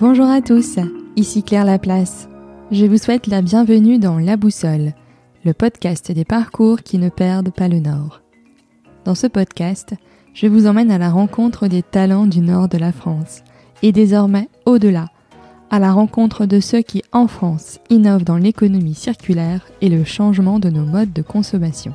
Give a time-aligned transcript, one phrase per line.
[0.00, 0.78] Bonjour à tous,
[1.16, 2.28] ici Claire Laplace.
[2.70, 4.92] Je vous souhaite la bienvenue dans La Boussole,
[5.44, 8.22] le podcast des parcours qui ne perdent pas le nord.
[9.04, 9.94] Dans ce podcast,
[10.34, 13.42] je vous emmène à la rencontre des talents du nord de la France
[13.82, 15.08] et désormais au-delà,
[15.68, 20.60] à la rencontre de ceux qui, en France, innovent dans l'économie circulaire et le changement
[20.60, 21.92] de nos modes de consommation.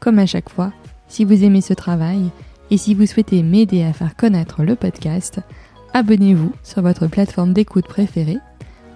[0.00, 0.72] Comme à chaque fois,
[1.06, 2.30] si vous aimez ce travail
[2.70, 5.42] et si vous souhaitez m'aider à faire connaître le podcast,
[5.94, 8.38] abonnez-vous sur votre plateforme d'écoute préférée,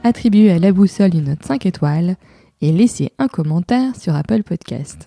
[0.02, 2.16] attribuez à la boussole une note 5 étoiles
[2.62, 5.06] et laissez un commentaire sur Apple Podcast.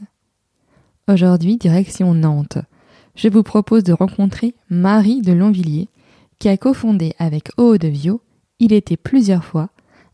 [1.07, 2.59] Aujourd'hui, direction Nantes.
[3.15, 5.89] Je vous propose de rencontrer Marie de Longvilliers,
[6.37, 8.21] qui a cofondé avec Aude Vio,
[8.59, 9.69] il était plusieurs fois,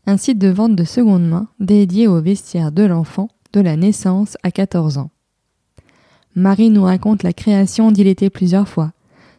[0.06, 4.38] un site de vente de seconde main dédié au vestiaire de l'enfant de la naissance
[4.42, 5.10] à 14 ans.
[6.34, 8.92] Marie nous raconte la création d'Il était plusieurs fois,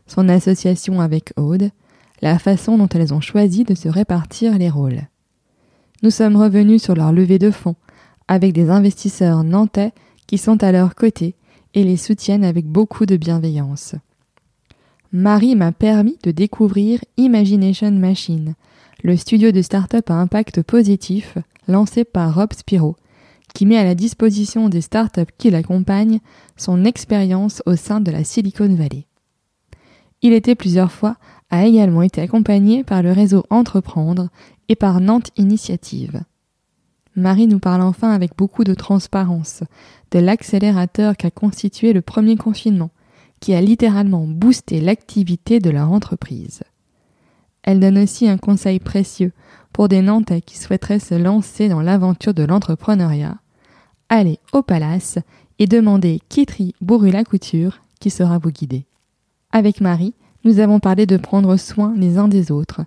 [0.06, 1.72] son association avec Aude,
[2.22, 5.02] la façon dont elles ont choisi de se répartir les rôles.
[6.04, 7.76] Nous sommes revenus sur leur levée de fonds,
[8.28, 9.94] avec des investisseurs nantais
[10.28, 11.36] qui sont à leur côté
[11.74, 13.96] et les soutiennent avec beaucoup de bienveillance.
[15.12, 18.56] Marie m'a permis de découvrir Imagination Machine,
[19.04, 22.96] le studio de start-up à impact positif lancé par Rob Spiro,
[23.54, 26.20] qui met à la disposition des start-up qui l'accompagnent
[26.58, 29.08] son expérience au sein de la Silicon Valley.
[30.22, 31.16] Il était plusieurs fois
[31.50, 34.30] a également été accompagné par le réseau Entreprendre
[34.70, 36.22] et par Nantes Initiative.
[37.16, 39.64] Marie nous parle enfin avec beaucoup de transparence
[40.12, 42.92] de l'accélérateur qu'a constitué le premier confinement,
[43.40, 46.64] qui a littéralement boosté l'activité de leur entreprise.
[47.64, 49.34] Elle donne aussi un conseil précieux
[49.74, 53.38] pour des Nantais qui souhaiteraient se lancer dans l'aventure de l'entrepreneuriat.
[54.10, 55.20] Allez au palace
[55.60, 58.86] et demandez Kitri Bourru-la Couture qui sera vous guider.
[59.52, 60.14] Avec Marie,
[60.48, 62.80] nous avons parlé de prendre soin les uns des autres,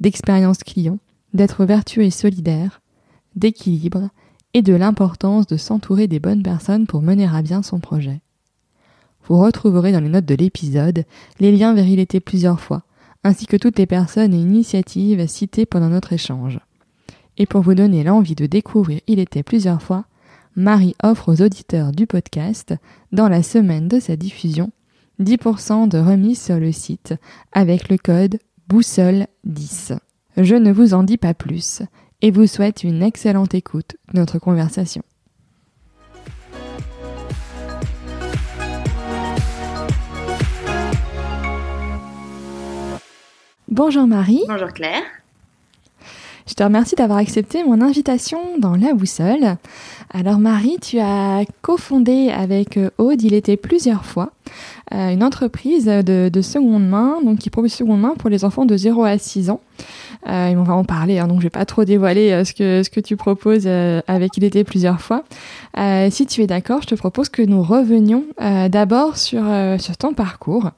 [0.00, 0.98] d'expérience client,
[1.32, 2.82] d'être vertueux et solidaire,
[3.36, 4.10] d'équilibre
[4.52, 8.20] et de l'importance de s'entourer des bonnes personnes pour mener à bien son projet.
[9.24, 11.06] Vous retrouverez dans les notes de l'épisode
[11.40, 12.82] les liens vers Il était plusieurs fois,
[13.24, 16.60] ainsi que toutes les personnes et initiatives citées pendant notre échange.
[17.38, 20.04] Et pour vous donner l'envie de découvrir Il était plusieurs fois,
[20.54, 22.74] Marie offre aux auditeurs du podcast,
[23.10, 24.70] dans la semaine de sa diffusion,
[25.20, 27.14] 10% de remise sur le site
[27.52, 28.38] avec le code
[28.68, 29.92] boussole 10.
[30.36, 31.82] Je ne vous en dis pas plus
[32.22, 35.02] et vous souhaite une excellente écoute de notre conversation.
[43.68, 44.42] Bonjour Marie.
[44.48, 45.02] Bonjour Claire.
[46.46, 49.56] Je te remercie d'avoir accepté mon invitation dans La Boussole.
[50.10, 54.30] Alors Marie, tu as cofondé avec Aude, il était plusieurs fois,
[54.94, 58.66] euh, une entreprise de, de, seconde main, donc qui propose seconde main pour les enfants
[58.66, 59.60] de 0 à 6 ans.
[60.28, 62.82] Euh, on va en parler, hein, donc je vais pas trop dévoiler euh, ce que
[62.82, 65.24] ce que tu proposes euh, avec Il était plusieurs fois.
[65.76, 68.24] Euh, si tu es d'accord, je te propose que nous revenions
[68.70, 69.42] d'abord sur
[69.78, 70.70] sur ton parcours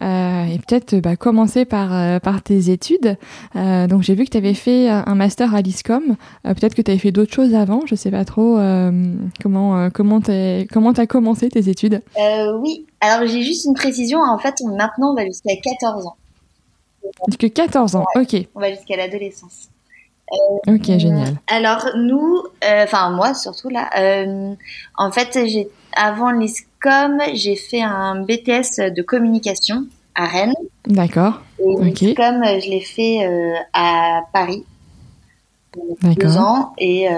[0.00, 3.16] et peut-être bah, commencer par par tes études.
[3.54, 6.16] donc j'ai vu que tu avais fait un master à l'ISCOM.
[6.42, 7.82] peut-être que tu avais fait d'autres choses avant.
[7.86, 8.58] Je sais pas trop
[9.42, 12.02] comment comment t'es comment t'as commencé tes études.
[12.60, 12.86] oui.
[13.00, 14.18] Alors j'ai juste une précision.
[14.20, 16.16] En fait, maintenant on va jusqu'à 14 ans.
[17.28, 18.36] Jusqu'à 14 ans, ok.
[18.54, 19.68] On va jusqu'à l'adolescence.
[20.32, 21.34] Euh, ok, génial.
[21.48, 24.54] Alors nous, euh, enfin moi surtout là, euh,
[24.96, 26.68] en fait, j'ai avant l'ISCOM,
[27.34, 30.54] j'ai fait un BTS de communication à Rennes.
[30.86, 31.40] D'accord.
[31.58, 33.26] Et l'ISCOM, je l'ai fait
[33.72, 34.64] à Paris.
[36.02, 37.08] Deux ans et,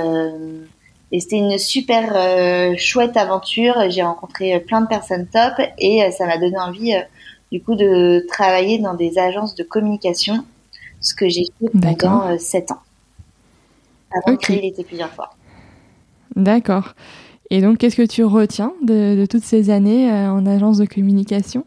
[1.13, 3.91] et c'était une super chouette aventure.
[3.91, 6.95] J'ai rencontré plein de personnes top et ça m'a donné envie
[7.53, 10.45] du coup de travailler dans des agences de communication,
[11.01, 12.79] ce que j'ai fait pendant 7 euh, ans.
[14.13, 15.35] Avant de créer l'été plusieurs fois.
[16.35, 16.95] D'accord.
[17.51, 21.65] Et donc, qu'est-ce que tu retiens de, toutes ces années euh, en agence de communication?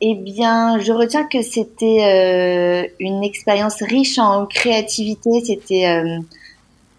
[0.00, 5.30] Eh bien, je retiens que c'était euh, une expérience riche en créativité.
[5.44, 6.04] C'était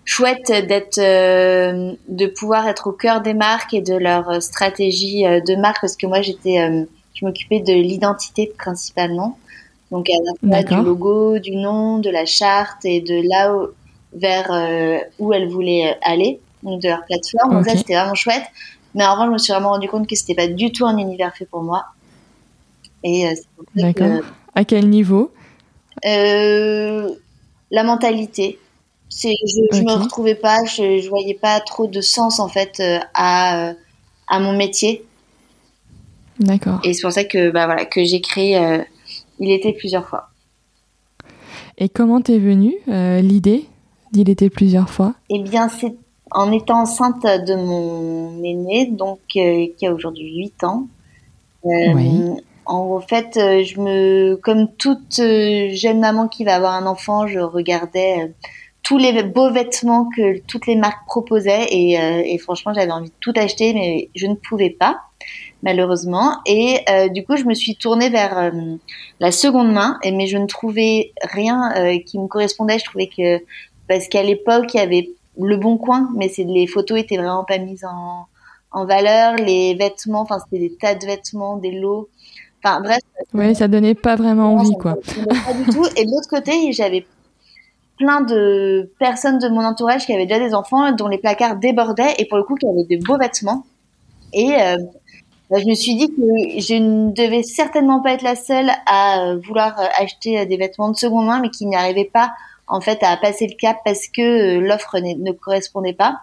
[0.04, 5.81] chouette d'être, de pouvoir être au cœur des marques et de leur stratégie de marque,
[5.81, 6.88] parce que moi, j'étais
[7.19, 9.38] je m'occupais de l'identité principalement.
[9.92, 10.13] Donc à
[10.44, 13.68] la du logo, du nom, de la charte et de là où,
[14.13, 17.54] vers euh, où elle voulait aller, de leur plateforme.
[17.54, 18.44] Donc ça c'était vraiment chouette.
[18.95, 20.98] Mais en revanche, je me suis vraiment rendu compte que c'était pas du tout un
[20.98, 21.86] univers fait pour moi.
[23.04, 23.33] Et euh,
[23.75, 24.24] D'accord.
[24.56, 25.31] À quel niveau?
[26.06, 27.09] Euh,
[27.71, 28.59] La mentalité.
[29.09, 32.81] C'est, je, ne me retrouvais pas, je, je voyais pas trop de sens en fait
[33.13, 33.74] à
[34.27, 35.06] à mon métier.
[36.39, 36.80] D'accord.
[36.83, 38.80] Et c'est pour ça que, bah, voilà, que j'ai créé euh,
[39.39, 40.30] Il était plusieurs fois.
[41.77, 43.65] Et comment t'es venue l'idée
[44.12, 45.13] d'y était plusieurs fois?
[45.30, 45.95] Eh bien, c'est
[46.31, 50.88] en étant enceinte de mon aîné, donc qui a aujourd'hui 8 ans.
[51.63, 52.21] oui.
[52.69, 58.33] En fait, je me, comme toute jeune maman qui va avoir un enfant, je regardais
[58.88, 63.09] tous les beaux vêtements que toutes les marques proposaient et, euh, et franchement j'avais envie
[63.09, 65.01] de tout acheter mais je ne pouvais pas
[65.62, 68.51] malheureusement et euh, du coup je me suis tournée vers euh,
[69.19, 73.44] la seconde main mais je ne trouvais rien qui me correspondait je trouvais que
[73.89, 75.09] parce qu'à l'époque il y avait
[75.39, 78.28] le bon coin mais c'est les photos étaient vraiment pas mises en,
[78.72, 79.36] en valeur.
[79.36, 82.10] Les vêtements enfin c'était des tas de vêtements des lots.
[82.63, 83.00] Enfin bref.
[83.34, 84.95] Oui ça donnait pas vraiment envie quoi.
[85.45, 85.86] Pas du tout.
[85.95, 87.06] Et de l'autre côté j'avais
[87.98, 92.13] plein de personnes de mon entourage qui avaient déjà des enfants dont les placards débordaient
[92.19, 93.66] et pour le coup qui avaient de beaux vêtements.
[94.33, 94.75] Et euh,
[95.50, 99.24] bah, je me suis dit que je ne devais certainement pas être la seule à
[99.24, 102.33] euh, vouloir euh, acheter des vêtements de seconde main, mais qui n'y arrivait pas
[102.68, 106.19] en fait à passer le cap parce que l'offre ne correspondait pas.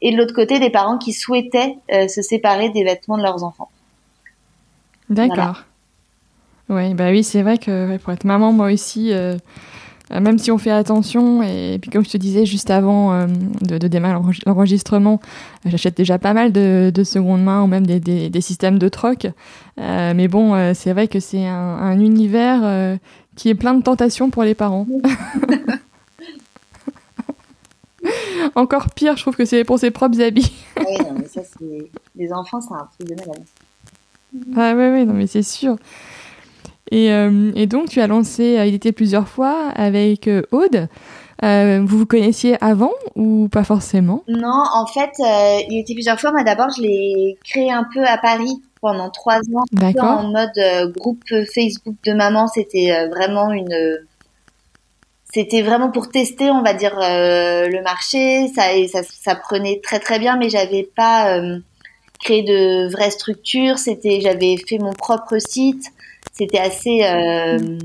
[0.00, 3.68] Et de l'autre côté, des parents qui souhaitaient se séparer des vêtements de leurs enfants.
[5.10, 5.64] D'accord.
[6.68, 10.58] Ouais, bah oui, c'est vrai que pour être maman, moi aussi, euh, même si on
[10.58, 13.26] fait attention, et, puis comme je te disais juste avant euh,
[13.62, 15.20] de, de, démarrer l'enregistrement,
[15.64, 18.78] euh, j'achète déjà pas mal de, de seconde main ou même des, des, des systèmes
[18.78, 19.26] de troc.
[19.78, 22.98] Euh, mais bon, c'est vrai que c'est un, un, univers
[23.34, 24.86] qui est plein de tentations pour les parents.
[28.54, 30.52] Encore pire, je trouve que c'est pour ses propres habits.
[30.76, 31.90] ah oui, non, mais ça, c'est...
[32.16, 33.44] Les enfants, c'est un truc de malade.
[34.56, 35.76] Ah oui, oui, non, mais c'est sûr.
[36.90, 40.88] Et, euh, et, donc, tu as lancé euh, Il était plusieurs fois avec euh, Aude.
[41.42, 44.22] vous vous connaissiez avant ou pas forcément?
[44.28, 45.12] Non, en fait,
[45.68, 46.32] il était plusieurs fois.
[46.32, 49.64] Moi, d'abord, je l'ai créé un peu à Paris pendant trois ans.
[49.72, 50.18] D'accord.
[50.20, 51.24] En mode groupe
[51.54, 53.98] Facebook de maman, c'était vraiment une.
[55.32, 58.48] C'était vraiment pour tester, on va dire, le marché.
[58.48, 61.38] Ça, ça, ça, prenait très très bien, mais j'avais pas
[62.18, 63.78] créé de vraies structures.
[63.78, 65.92] C'était, j'avais fait mon propre site
[66.38, 67.00] c'était assez.
[67.02, 67.78] Euh...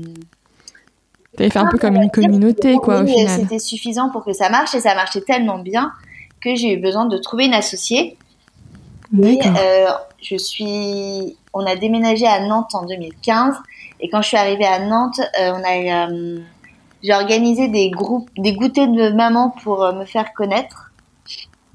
[1.36, 3.40] T'avais fait un peu comme une communauté, quoi, au final.
[3.40, 5.92] C'était suffisant pour que ça marche et ça marchait tellement bien
[6.40, 8.16] que j'ai eu besoin de trouver une associée.
[9.20, 9.88] Et euh,
[10.22, 13.56] je suis, on a déménagé à Nantes en 2015
[14.00, 16.38] et quand je suis arrivée à Nantes, euh, on a, euh,
[17.04, 20.90] j'ai organisé des groupes, des goûters de maman pour euh, me faire connaître.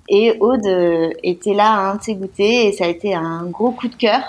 [0.09, 3.45] Et Aude euh, était là à un de ces goûters et ça a été un
[3.45, 4.21] gros coup de cœur.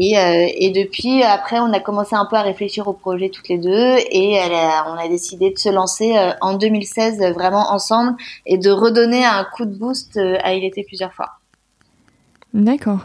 [0.00, 3.48] Et, euh, et, depuis, après, on a commencé un peu à réfléchir au projet toutes
[3.48, 4.38] les deux et
[4.86, 8.16] on a décidé de se lancer en 2016 euh, vraiment ensemble
[8.46, 11.30] et de redonner un coup de boost à Il était plusieurs fois.
[12.54, 13.02] D'accord.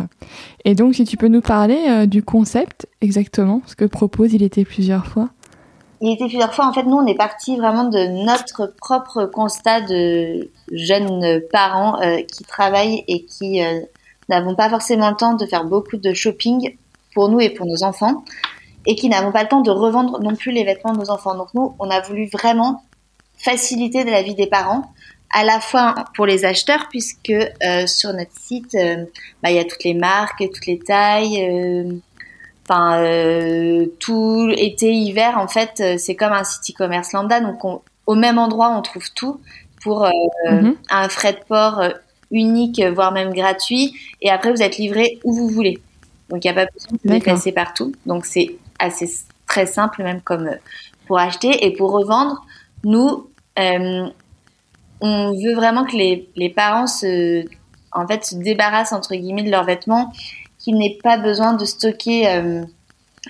[0.66, 4.64] Et donc, si tu peux nous parler du concept exactement, ce que propose Il était
[4.64, 5.30] plusieurs fois?
[6.02, 9.82] Il était plusieurs fois, en fait, nous, on est parti vraiment de notre propre constat
[9.82, 11.98] de jeunes parents
[12.30, 13.62] qui travaillent et qui
[14.28, 16.76] n'avons pas forcément le temps de faire beaucoup de shopping
[17.14, 18.26] pour nous et pour nos enfants
[18.86, 21.36] et qui n'avons pas le temps de revendre non plus les vêtements de nos enfants.
[21.36, 22.84] Donc nous, on a voulu vraiment
[23.38, 24.84] faciliter la vie des parents,
[25.32, 29.06] à la fois pour les acheteurs, puisque euh, sur notre site, euh,
[29.42, 31.94] bah, il y a toutes les marques, toutes les tailles, euh,
[32.68, 33.04] enfin
[34.00, 37.64] tout été, hiver, en fait, c'est comme un site e-commerce lambda, donc
[38.06, 39.40] au même endroit, on trouve tout
[39.82, 40.08] pour
[40.46, 40.76] mm-hmm.
[40.90, 41.82] un frais de port
[42.32, 45.82] unique, voire même gratuit, et après vous êtes livré où vous voulez.
[46.30, 47.94] Donc il n'y a pas besoin de se déplacer partout.
[48.06, 49.08] Donc c'est assez
[49.48, 50.56] très simple même comme euh,
[51.08, 52.46] pour acheter et pour revendre.
[52.84, 53.30] Nous,
[53.60, 54.10] euh,
[55.00, 57.46] on veut vraiment que les, les, parents se,
[57.92, 60.12] en fait, se débarrassent entre guillemets de leurs vêtements,
[60.64, 62.64] qu'ils n'aient pas besoin de stocker euh,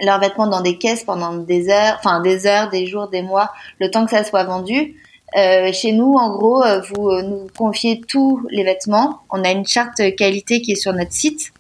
[0.02, 3.52] leurs vêtements dans des caisses pendant des heures, enfin des heures, des jours, des mois,
[3.80, 4.96] le temps que ça soit vendu.
[5.36, 9.20] Euh, chez nous, en gros, vous nous confiez tous les vêtements.
[9.32, 11.52] On a une charte qualité qui est sur notre site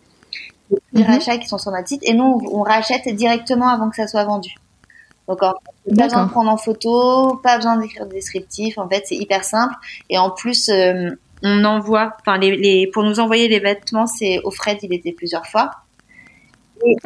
[0.94, 1.08] des mhm.
[1.08, 4.24] rachats qui sont sur notre site et nous on, rachète directement avant que ça soit
[4.24, 4.56] vendu.
[5.28, 8.78] Donc en fait, pas besoin de prendre en photo, pas besoin d'écrire de descriptif.
[8.78, 9.74] En fait, c'est hyper simple
[10.10, 11.12] et en plus euh,
[11.44, 15.12] on envoie, enfin les, les, pour nous envoyer les vêtements, c'est au frais il était
[15.12, 15.72] plusieurs fois.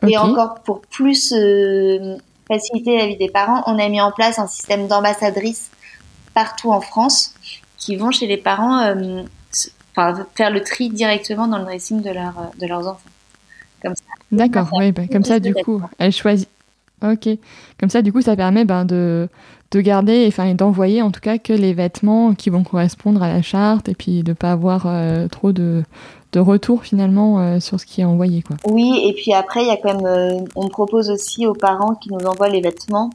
[0.08, 2.16] Et, encore pour plus euh,
[2.48, 5.70] faciliter la vie des parents, on a mis en place un système d'ambassadrices
[6.34, 7.34] partout en France
[7.78, 9.24] qui vont chez les parents euh,
[10.36, 13.10] faire le tri directement dans le dressing de, leur, de leurs enfants.
[14.32, 16.50] D'accord, oui, bah, comme ça, du coup, elle choisit.
[17.04, 17.30] Ok.
[17.80, 19.30] Comme ça, du coup, ça permet ben, de,
[19.72, 23.42] de garder, enfin, d'envoyer en tout cas que les vêtements qui vont correspondre à la
[23.42, 25.84] charte et puis de ne pas avoir euh, trop de,
[26.32, 28.42] de retour finalement euh, sur ce qui est envoyé.
[28.42, 28.56] Quoi.
[28.66, 31.96] Oui, et puis après, il y a quand même, euh, on propose aussi aux parents
[31.96, 33.10] qui nous envoient les vêtements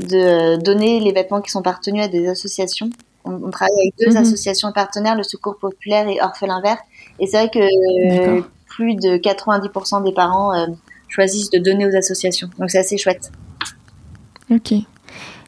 [0.00, 2.90] de donner les vêtements qui sont partenus à des associations.
[3.24, 4.22] On, travaille avec deux mhm.
[4.22, 6.78] associations partenaires, le Secours Populaire et Orphelin Vert.
[7.18, 10.52] Et c'est vrai que plus de 90% des parents
[11.08, 12.50] choisissent de donner aux associations.
[12.58, 13.32] Donc c'est assez chouette.
[14.50, 14.74] Ok.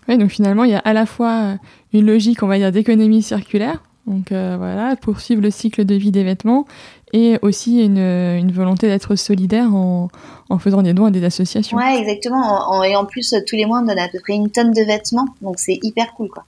[0.09, 1.57] Ouais, donc finalement, il y a à la fois
[1.93, 6.11] une logique, on va dire, d'économie circulaire, donc euh, voilà, poursuivre le cycle de vie
[6.11, 6.67] des vêtements,
[7.12, 10.09] et aussi une, une volonté d'être solidaire en,
[10.49, 11.77] en, faisant des dons à des associations.
[11.77, 12.83] Ouais, exactement.
[12.85, 15.27] et en plus, tous les mois, on donne à peu près une tonne de vêtements,
[15.43, 16.45] donc c'est hyper cool, quoi.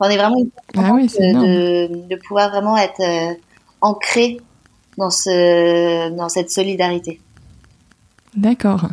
[0.00, 0.36] On est vraiment
[0.76, 3.34] ah oui, de, de, pouvoir vraiment être euh,
[3.80, 4.38] ancré
[4.98, 7.20] dans, ce, dans cette solidarité.
[8.36, 8.88] D'accord.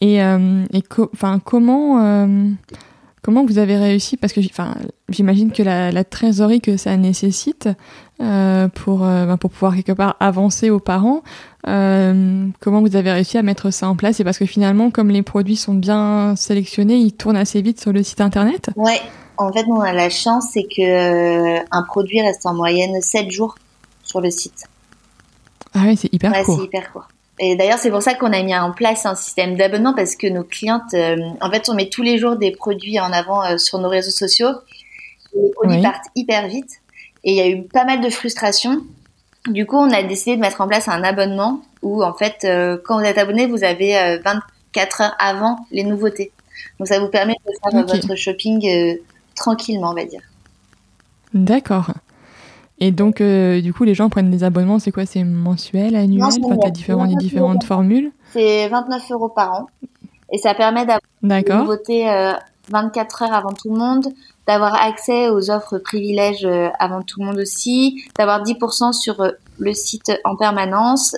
[0.00, 2.26] Et, euh, et comment
[3.24, 4.18] Comment vous avez réussi?
[4.18, 4.42] Parce que
[5.08, 7.70] j'imagine que la, trésorerie que ça nécessite
[8.20, 11.22] euh, pour, euh, ben, pour pouvoir quelque part avancer aux parents,
[11.66, 14.20] euh, comment vous avez réussi à mettre ça en place?
[14.20, 17.94] Et parce que finalement, comme les produits sont bien sélectionnés, ils tournent assez vite sur
[17.94, 18.68] le site internet?
[18.76, 19.00] Ouais,
[19.38, 23.54] en fait, on a la chance, c'est que un produit reste en moyenne 7 jours
[24.02, 24.66] sur le site.
[25.72, 26.58] Ah oui, c'est hyper ouais, court.
[26.58, 27.08] c'est hyper court.
[27.40, 30.28] Et d'ailleurs, c'est pour ça qu'on a mis en place un système d'abonnement parce que
[30.28, 33.58] nos clientes, euh, en fait, on met tous les jours des produits en avant euh,
[33.58, 34.50] sur nos réseaux sociaux.
[35.34, 36.80] Les produits partent hyper vite
[37.24, 38.82] et il y a eu pas mal de frustration.
[39.48, 42.78] Du coup, on a décidé de mettre en place un abonnement où, en fait, euh,
[42.84, 46.30] quand vous êtes abonné, vous avez 24 heures avant les nouveautés.
[46.78, 48.98] Donc, ça vous permet de faire votre shopping
[49.34, 50.22] tranquillement, on va dire.
[51.34, 51.90] D'accord.
[52.80, 55.06] Et donc, euh, du coup, les gens prennent des abonnements, c'est quoi?
[55.06, 56.24] C'est mensuel, annuel?
[56.24, 58.10] Enfin, tu as différents, différentes formules?
[58.32, 59.66] C'est 29 euros par an.
[60.32, 62.32] Et ça permet d'avoir voter euh,
[62.70, 64.08] 24 heures avant tout le monde,
[64.46, 69.30] d'avoir accès aux offres privilèges euh, avant tout le monde aussi, d'avoir 10% sur euh,
[69.58, 71.16] le site en permanence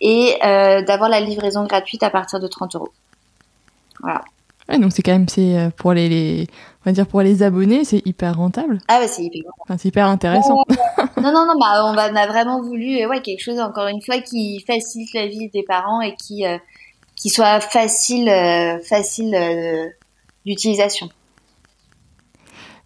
[0.00, 2.92] et d'avoir la livraison gratuite à partir de 30 euros.
[4.00, 4.22] Voilà.
[4.68, 6.46] Ouais, donc c'est quand même c'est pour les, les,
[6.82, 8.78] on va dire pour les abonnés, c'est hyper rentable.
[8.88, 9.50] Ah ouais, c'est hyper.
[9.60, 10.62] Enfin, c'est hyper intéressant.
[11.16, 14.62] non non non, bah on, a vraiment voulu ouais quelque chose encore une fois qui
[14.66, 16.58] facilite la vie des parents et qui euh,
[17.16, 19.86] qui soit facile euh, facile euh,
[20.46, 21.08] d'utilisation.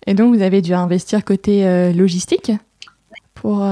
[0.07, 2.51] Et donc vous avez dû investir côté logistique
[3.35, 3.65] pour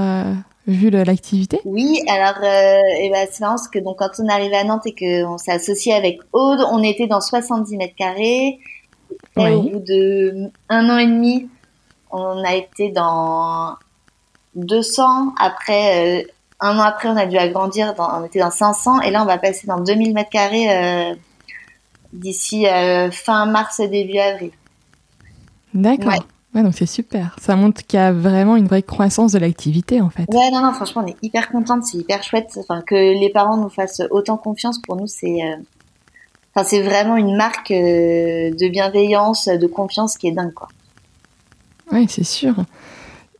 [0.67, 2.79] vu l'activité Oui, alors euh,
[3.11, 5.51] ben, c'est marrant parce que donc, quand on est arrivé à Nantes et qu'on s'est
[5.51, 8.59] associé avec Aude, on était dans 70 mètres carrés.
[9.37, 11.49] Et au bout de un an et demi,
[12.11, 13.75] on a été dans
[14.55, 15.33] 200.
[15.39, 16.27] Après, euh,
[16.59, 19.01] un an après, on a dû agrandir, on était dans 500.
[19.01, 21.15] Et là, on va passer dans 2000 mètres carrés euh,
[22.13, 22.65] d'ici
[23.11, 24.51] fin mars, début avril.
[25.73, 26.07] D'accord.
[26.07, 26.19] Ouais,
[26.53, 27.35] donc c'est super.
[27.39, 30.25] Ça montre qu'il y a vraiment une vraie croissance de l'activité, en fait.
[30.29, 32.51] Ouais, non, non, franchement, on est hyper contente, c'est hyper chouette.
[32.57, 35.55] Enfin, que les parents nous fassent autant confiance, pour nous, c'est, euh,
[36.53, 40.67] enfin, c'est vraiment une marque euh, de bienveillance, de confiance qui est dingue, quoi.
[41.93, 42.55] Oui, c'est sûr.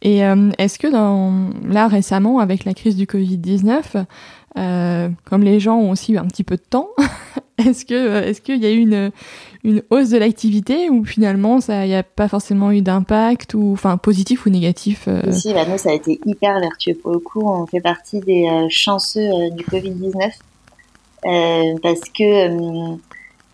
[0.02, 4.06] Et euh, est-ce que dans, là, récemment, avec la crise du Covid-19,
[5.26, 6.90] comme les gens ont aussi eu un petit peu de temps,
[7.58, 9.12] est-ce que, est-ce qu'il y a eu une,
[9.64, 13.98] une hausse de l'activité ou finalement il n'y a pas forcément eu d'impact ou enfin
[13.98, 15.32] positif ou négatif euh...
[15.32, 17.48] Si, bah nous ça a été hyper vertueux pour le coup.
[17.48, 20.34] On fait partie des euh, chanceux euh, du Covid 19
[21.26, 22.98] euh, parce que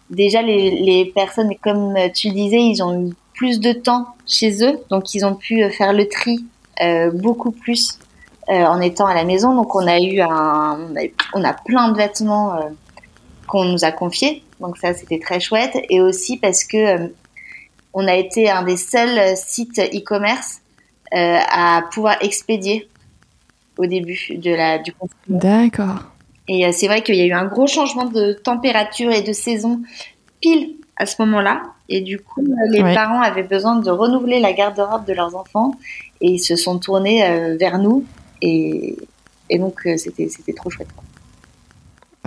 [0.09, 4.63] déjà les, les, personnes comme tu le disais ils ont eu plus de temps chez
[4.63, 6.45] eux donc ils ont pu faire le tri
[7.13, 7.99] beaucoup plus
[8.47, 9.53] en étant à la maison.
[9.53, 10.79] Donc on a eu un
[11.33, 12.53] on a plein de vêtements
[13.47, 15.77] qu'on nous a confiés donc ça, c'était très chouette.
[15.89, 17.07] Et aussi parce que euh,
[17.93, 20.61] on a été un des seuls sites e-commerce
[21.13, 22.89] euh, à pouvoir expédier
[23.77, 25.39] au début de la, du confinement.
[25.39, 26.03] D'accord.
[26.47, 29.33] Et euh, c'est vrai qu'il y a eu un gros changement de température et de
[29.33, 29.81] saison
[30.41, 31.61] pile à ce moment-là.
[31.89, 35.73] Et du coup, les parents avaient besoin de renouveler la garde-robe de leurs enfants
[36.19, 38.03] et ils se sont tournés vers nous.
[38.41, 38.97] Et,
[39.49, 40.89] et donc, c'était, c'était trop chouette.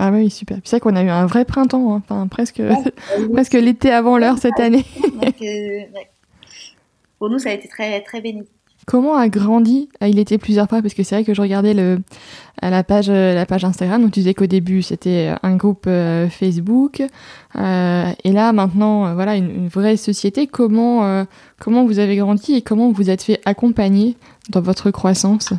[0.03, 0.57] Ah oui, super.
[0.63, 2.01] C'est vrai qu'on a eu un vrai printemps, hein.
[2.03, 2.59] enfin presque,
[3.33, 4.83] presque l'été avant l'heure cette année.
[5.43, 5.81] Euh,
[7.19, 8.41] Pour nous, ça a été très, très béni.
[8.87, 9.89] Comment a grandi?
[9.99, 11.99] Ah, Il était plusieurs fois parce que c'est vrai que je regardais le,
[12.63, 14.01] la page, la page Instagram.
[14.01, 17.03] Donc tu disais qu'au début c'était un groupe euh, Facebook
[17.55, 20.47] euh, et là maintenant voilà une, vraie société.
[20.47, 21.27] Comment
[21.59, 24.17] comment vous avez grandi et comment vous êtes fait accompagner
[24.49, 25.53] dans votre croissance?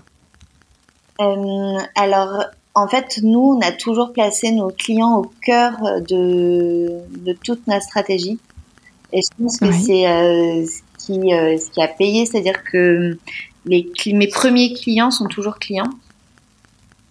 [1.95, 5.77] Alors en fait, nous, on a toujours placé nos clients au cœur
[6.09, 8.39] de, de toute notre stratégie.
[9.13, 13.19] Et je pense que c'est euh, ce, qui, euh, ce qui a payé, c'est-à-dire que
[13.67, 15.91] les, mes premiers clients sont toujours clients.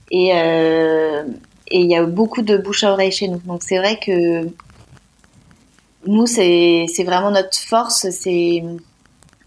[0.10, 1.24] Et euh,
[1.72, 3.40] et il y a beaucoup de bouche à oreille chez nous.
[3.46, 4.46] Donc c'est vrai que
[6.06, 8.64] nous, c'est vraiment notre force, c'est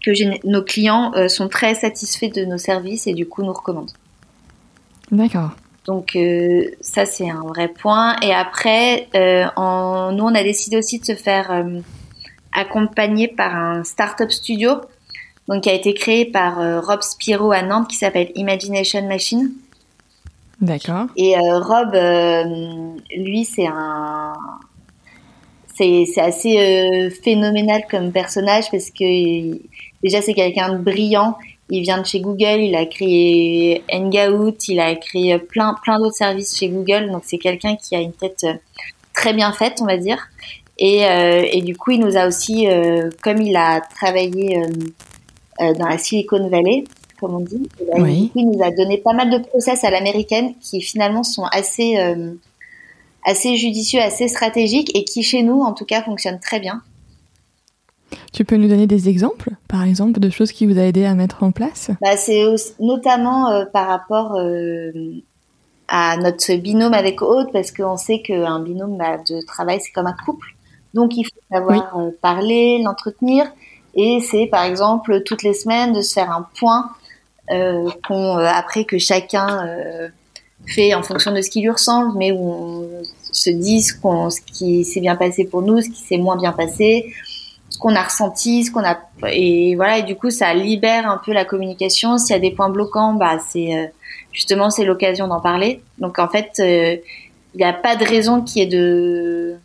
[0.03, 3.91] que nos clients euh, sont très satisfaits de nos services et du coup nous recommandent.
[5.11, 5.51] D'accord.
[5.85, 8.15] Donc euh, ça c'est un vrai point.
[8.21, 11.65] Et après, euh, en, nous on a décidé aussi de se faire
[12.53, 14.81] accompagner par un startup studio,
[15.47, 19.51] donc qui a été créé par Rob Spiro à Nantes, qui s'appelle Imagination Machine.
[20.61, 21.07] D'accord.
[21.17, 21.93] Et Rob,
[23.15, 24.33] lui, c'est un
[25.77, 29.59] c'est assez phénoménal comme personnage parce que
[30.05, 31.35] Déjà, c'est quelqu'un de brillant.
[31.69, 36.15] Il vient de chez Google, il a créé Hangout, il a créé plein, plein d'autres
[36.15, 37.09] services chez Google.
[37.11, 38.53] Donc, c'est quelqu'un qui a une tête euh,
[39.13, 40.27] très bien faite, on va dire.
[40.77, 44.61] Et, euh, et du coup, il nous a aussi, euh, comme il a travaillé
[45.57, 46.83] dans la Silicon Valley,
[47.19, 47.69] comme on dit,
[48.35, 51.95] il nous a donné pas mal de process à l'américaine qui finalement sont assez,
[53.23, 56.81] assez judicieux, assez stratégiques et qui chez nous, en tout cas, fonctionnent très bien.
[58.33, 61.13] Tu peux nous donner des exemples, par exemple, de choses qui vous a aidé à
[61.13, 61.91] mettre en place?
[62.01, 62.45] Bah, C'est
[62.79, 64.91] notamment euh, par rapport euh,
[65.87, 70.07] à notre binôme avec Aude, parce qu'on sait qu'un binôme bah, de travail, c'est comme
[70.07, 70.55] un couple.
[70.93, 73.45] Donc, il faut savoir euh, parler, l'entretenir.
[73.95, 76.89] Et c'est, par exemple, toutes les semaines de se faire un point
[78.07, 79.63] qu'on, après que chacun
[80.67, 84.41] fait en fonction de ce qui lui ressemble, mais où on se dit ce, ce
[84.41, 87.13] qui s'est bien passé pour nous, ce qui s'est moins bien passé,
[87.75, 88.97] ce qu'on a ressenti, ce qu'on a
[89.29, 92.17] et voilà et du coup ça libère un peu la communication.
[92.17, 93.87] S'il y a des points bloquants, bah c'est euh,
[94.31, 95.81] justement c'est l'occasion d'en parler.
[95.97, 96.95] Donc en fait, euh,
[97.53, 99.55] il n'y a pas de raison qu'il y ait de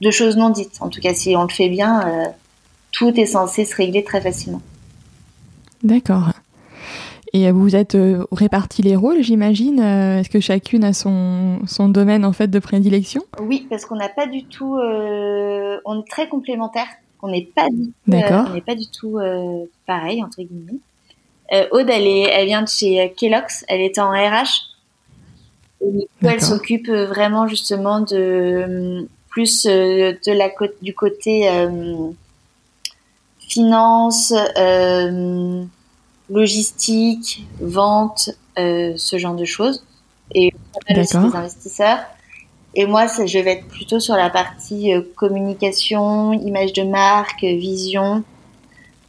[0.00, 0.76] de choses non dites.
[0.78, 2.24] En tout cas, si on le fait bien, euh,
[2.92, 4.62] tout est censé se régler très facilement.
[5.82, 6.30] D'accord.
[7.32, 7.96] Et vous êtes
[8.30, 9.80] répartis les rôles, j'imagine.
[9.80, 13.22] Est-ce que chacune a son, son domaine en fait de prédilection?
[13.40, 14.76] Oui, parce qu'on n'a pas du tout.
[14.76, 16.86] on est très complémentaires.
[17.24, 20.78] On n'est pas du tout, euh, on n'est pas du tout euh, pareil entre guillemets.
[21.52, 24.74] Euh, Aude, elle, est, elle vient de chez Kellogg's, elle était en RH.
[25.80, 30.50] Et elle s'occupe vraiment justement de plus de la
[30.82, 31.48] du côté
[33.38, 34.34] finance,
[36.30, 39.82] logistique, vente, ce genre de choses.
[40.34, 40.52] Et
[40.90, 41.98] aussi des investisseurs.
[42.76, 48.24] Et moi, je vais être plutôt sur la partie euh, communication, image de marque, vision.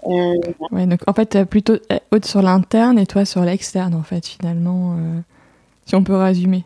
[0.05, 0.33] Euh,
[0.71, 1.77] ouais, donc en fait, plutôt
[2.11, 5.19] haute sur l'interne et toi sur l'externe, en fait, finalement, euh,
[5.85, 6.63] si on peut résumer.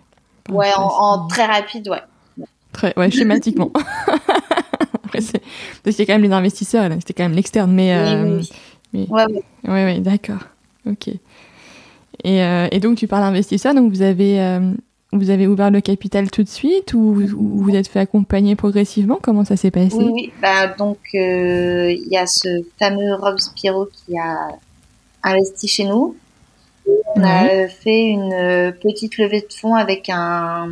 [0.50, 2.46] Ouais, en, très rapide, ouais.
[2.74, 3.72] Très, ouais, schématiquement.
[5.06, 5.42] Après, c'est,
[5.84, 7.96] parce qu'il y a quand même les investisseurs, c'était quand même l'externe, mais.
[8.26, 8.50] oui,
[8.94, 9.08] oui.
[9.10, 9.44] Ouais, ouais.
[9.64, 10.42] ouais, ouais d'accord.
[10.86, 11.08] Ok.
[12.26, 12.40] Et,
[12.72, 14.60] et, donc, tu parles d'investisseurs, donc vous avez
[15.12, 19.18] vous avez ouvert le capital tout de suite ou vous vous êtes fait accompagner progressivement?
[19.22, 19.96] Comment ça s'est passé?
[19.98, 24.50] Oui, Bah, donc euh, il y a ce fameux Rob Spiro qui a
[25.24, 26.16] investi chez nous.
[27.16, 30.70] On a fait une euh, petite levée de fonds avec un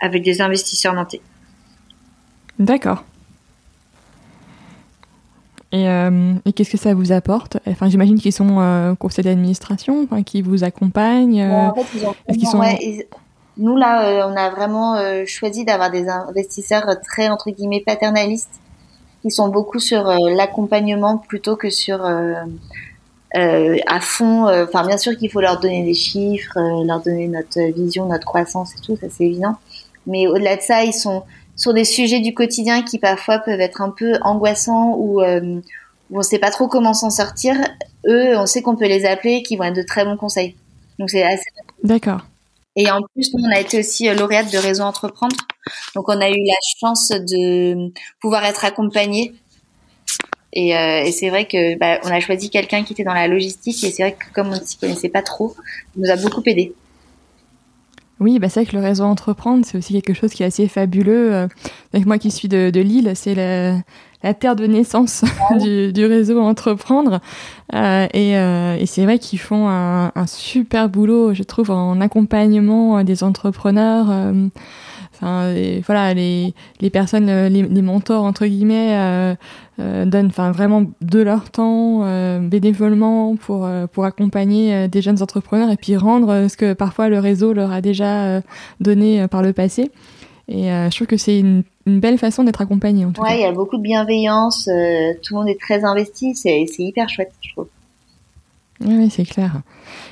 [0.00, 1.20] avec des investisseurs nantais.
[2.58, 3.04] D'accord.
[5.70, 7.56] Et, euh, et qu'est-ce que ça vous apporte?
[7.66, 11.42] Enfin, j'imagine qu'ils sont euh, conseil d'administration, enfin, qui vous accompagnent.
[11.42, 11.86] en fait,
[12.34, 12.60] ils sont...
[13.58, 18.60] Nous, là, euh, on a vraiment euh, choisi d'avoir des investisseurs très, entre guillemets, paternalistes,
[19.22, 22.04] qui sont beaucoup sur euh, l'accompagnement plutôt que sur
[23.34, 24.46] à fond.
[24.46, 28.74] Enfin, bien sûr qu'il faut leur donner des chiffres, leur donner notre vision, notre croissance
[28.74, 29.56] et tout, ça c'est évident.
[30.06, 31.22] Mais au-delà de ça, ils sont
[31.56, 36.18] sur des sujets du quotidien qui parfois peuvent être un peu angoissants ou où on
[36.18, 37.54] ne sait pas trop comment s'en sortir.
[38.06, 40.54] Eux, on sait qu'on peut les appeler, qui vont être de très bons conseils.
[40.98, 41.48] Donc c'est assez.
[41.82, 42.20] D'accord.
[42.76, 45.36] Et en plus, nous, on a été aussi euh, lauréate de Réseau Entreprendre.
[45.94, 49.34] Donc, on a eu la chance de pouvoir être accompagnés.
[50.54, 53.28] Et, euh, et c'est vrai que bah, on a choisi quelqu'un qui était dans la
[53.28, 53.82] logistique.
[53.84, 55.54] Et c'est vrai que comme on ne s'y connaissait pas trop,
[55.96, 56.74] il nous a beaucoup aidé.
[58.20, 60.68] Oui, bah c'est vrai que le réseau Entreprendre, c'est aussi quelque chose qui est assez
[60.68, 61.34] fabuleux.
[61.34, 61.48] Euh,
[61.92, 63.76] avec moi qui suis de, de Lille, c'est le,
[64.22, 65.24] la terre de naissance
[65.60, 67.20] du, du, réseau Entreprendre.
[67.74, 72.00] Euh, et, euh, et c'est vrai qu'ils font un, un, super boulot, je trouve, en
[72.00, 74.06] accompagnement des entrepreneurs.
[74.10, 74.48] Euh,
[75.14, 75.54] enfin,
[75.86, 79.34] voilà, les, les personnes, les, les, mentors entre guillemets, euh,
[79.80, 82.02] euh, donnent, enfin, vraiment de leur temps
[82.40, 87.52] bénévolement pour pour accompagner des jeunes entrepreneurs et puis rendre ce que parfois le réseau
[87.52, 88.42] leur a déjà
[88.80, 89.90] donné par le passé.
[90.48, 93.42] Et je trouve que c'est une une belle façon d'être accompagné en tout ouais, il
[93.42, 97.32] y a beaucoup de bienveillance, euh, tout le monde est très investi, c'est hyper chouette,
[97.40, 97.68] je trouve.
[98.84, 99.62] Oui, c'est clair.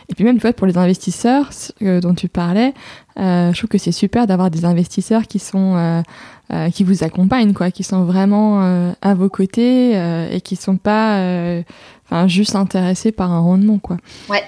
[0.09, 1.51] Et puis même, tu vois, pour les investisseurs
[1.83, 2.73] euh, dont tu parlais,
[3.19, 7.53] euh, je trouve que c'est super d'avoir des investisseurs qui sont euh, qui vous accompagnent,
[7.53, 8.61] quoi, qui sont vraiment
[9.01, 9.93] à vos côtés
[10.33, 11.63] et qui sont pas,
[12.07, 13.99] enfin, juste intéressés par un rendement, quoi.
[14.29, 14.43] Ouais.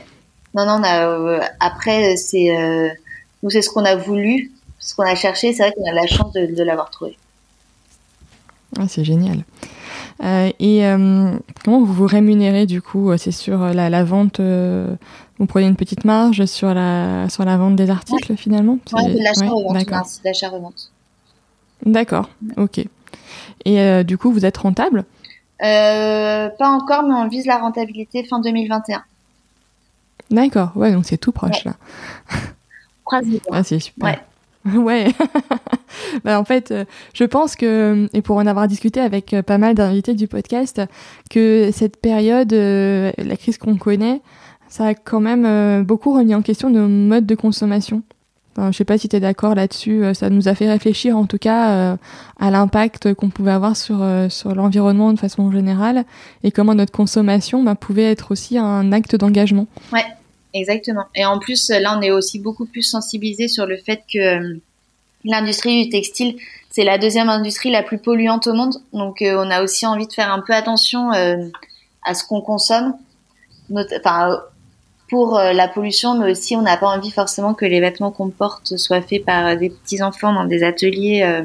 [0.53, 0.81] Non, non.
[0.81, 2.93] On a, après, c'est
[3.45, 4.51] nous, c'est ce qu'on a voulu,
[4.83, 5.55] ce qu'on a cherché.
[5.55, 7.17] C'est vrai qu'on a la chance de, de l'avoir trouvé.
[8.79, 9.45] Ah, c'est génial.
[10.23, 14.41] Euh, et euh, comment vous vous rémunérez du coup euh, C'est sur la, la vente,
[14.41, 18.79] vous prenez une petite marge sur la, sur la vente des articles finalement?
[18.93, 19.19] Oui,
[20.25, 20.93] l'achat-revente.
[21.85, 22.85] D'accord, ok.
[23.65, 25.05] Et du coup, vous êtes rentable?
[25.59, 29.03] Pas encore, mais on vise la rentabilité fin 2021.
[30.31, 31.75] D'accord, ouais, donc c'est tout proche là.
[33.51, 34.21] Ah, c'est super.
[34.75, 35.13] Ouais.
[36.25, 39.59] Bah, en fait, euh, je pense que, et pour en avoir discuté avec euh, pas
[39.59, 40.81] mal d'invités du podcast,
[41.31, 44.21] que cette période, euh, la crise qu'on connaît,
[44.69, 48.03] ça a quand même beaucoup remis en question nos modes de consommation.
[48.57, 50.03] Enfin, je sais pas si tu es d'accord là-dessus.
[50.15, 51.99] Ça nous a fait réfléchir, en tout cas,
[52.41, 56.05] à l'impact qu'on pouvait avoir sur sur l'environnement de façon générale
[56.43, 59.67] et comment notre consommation bah, pouvait être aussi un acte d'engagement.
[59.93, 60.05] Ouais,
[60.55, 61.05] Exactement.
[61.15, 64.61] Et en plus, là, on est aussi beaucoup plus sensibilisé sur le fait que euh,
[65.25, 66.37] l'industrie du textile,
[66.71, 68.75] c'est la deuxième industrie la plus polluante au monde.
[68.93, 71.37] Donc, euh, on a aussi envie de faire un peu attention euh,
[72.05, 72.95] à ce qu'on consomme,
[73.75, 74.41] enfin,
[75.09, 78.77] pour la pollution, mais aussi on n'a pas envie forcément que les vêtements qu'on porte
[78.79, 81.43] soient faits par des petits enfants dans des ateliers,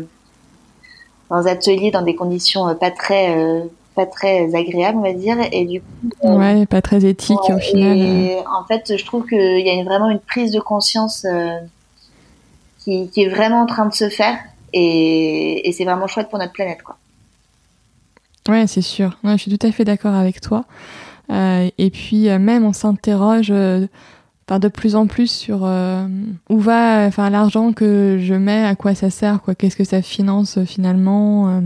[1.30, 5.38] dans des ateliers dans des conditions pas très pas très agréable, on va dire.
[5.52, 5.88] Et du coup,
[6.24, 7.98] euh, ouais, pas très éthique au final.
[7.98, 11.58] Et en fait, je trouve qu'il y a vraiment une prise de conscience euh,
[12.78, 14.38] qui, est vraiment en train de se faire,
[14.72, 16.98] et, c'est vraiment chouette pour notre planète, quoi.
[18.48, 19.18] Ouais, c'est sûr.
[19.24, 20.66] Ouais, je suis tout à fait d'accord avec toi.
[21.32, 23.52] Euh, et puis même, on s'interroge.
[23.52, 25.64] Enfin, de plus en plus sur
[26.50, 30.02] où va enfin l'argent que je mets, à quoi ça sert, quoi, qu'est-ce que ça
[30.02, 31.62] finance finalement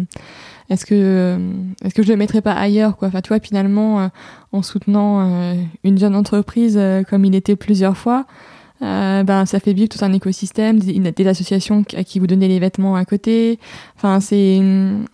[0.72, 1.38] est-ce que euh,
[1.84, 3.10] est-ce que je le mettrais pas ailleurs quoi?
[3.10, 4.08] Enfin tu vois finalement euh,
[4.54, 6.80] en soutenant euh, une jeune entreprise
[7.10, 8.26] comme il était plusieurs fois
[8.80, 12.58] ben ça fait vivre tout un écosystème des, des, associations à qui vous donnez les
[12.58, 13.60] vêtements à côté.
[13.96, 14.60] Enfin c'est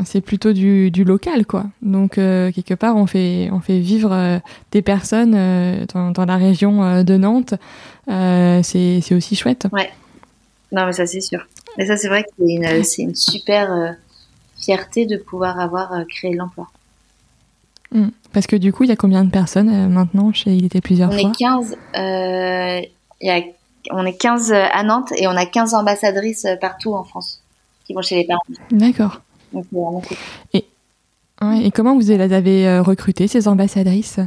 [0.06, 1.66] c'est plutôt du, du local quoi.
[1.82, 4.40] Donc quelque part on fait on fait vivre
[4.72, 5.32] des personnes
[5.94, 7.56] dans, la région de Nantes.
[8.08, 9.68] C'est c'est aussi chouette.
[9.74, 9.90] Ouais.
[10.72, 11.46] Non mais ça c'est sûr.
[11.78, 13.98] Mais ça c'est vrai que c'est une super
[14.60, 16.68] fierté de pouvoir avoir euh, créé l'emploi.
[17.92, 18.10] Hmm.
[18.34, 20.82] Parce que du coup, il y a combien de personnes euh, maintenant chez Il était
[20.82, 22.82] plusieurs on fois est 15, euh,
[23.22, 23.42] y a,
[23.92, 27.42] On est 15 à Nantes et on a 15 ambassadrices partout en France
[27.86, 28.42] qui vont chez les parents.
[28.72, 29.22] D'accord.
[30.54, 30.66] Et,
[31.64, 34.20] et comment vous les avez recrutées, ces ambassadrices?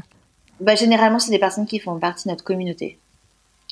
[0.61, 2.99] Bah, Généralement, c'est des personnes qui font partie de notre communauté.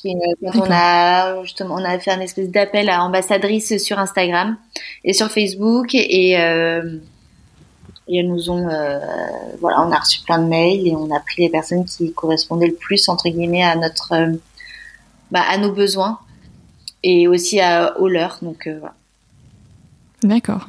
[0.00, 4.56] Qui, on a justement on a fait un espèce d'appel à ambassadrices sur Instagram
[5.04, 6.98] et sur Facebook et euh,
[8.06, 9.00] et elles nous ont euh,
[9.60, 12.68] voilà on a reçu plein de mails et on a pris les personnes qui correspondaient
[12.68, 14.36] le plus entre guillemets à notre euh,
[15.32, 16.20] bah, à nos besoins
[17.02, 18.94] et aussi à aux leurs donc voilà.
[20.22, 20.66] D'accord.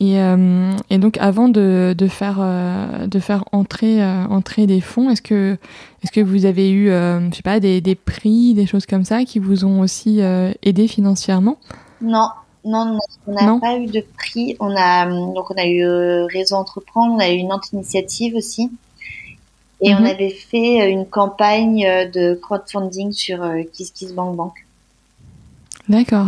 [0.00, 4.80] Et, euh, et, donc, avant de, de faire, euh, de faire entrer, euh, entrer des
[4.80, 5.58] fonds, est-ce que,
[6.22, 9.64] vous avez eu, je sais pas, des, des, prix, des choses comme ça qui vous
[9.64, 10.20] ont aussi
[10.62, 11.58] aidé financièrement?
[12.00, 12.28] Non,
[12.64, 14.56] non, on n'a pas eu de prix.
[14.60, 15.84] On a, donc, on a eu
[16.32, 18.70] Réseau Entreprendre, on a eu une anti-initiative aussi.
[19.80, 20.06] Et on mhm.
[20.06, 24.52] avait fait une campagne de crowdfunding sur KissKissBankBank.
[25.88, 26.26] D'accord.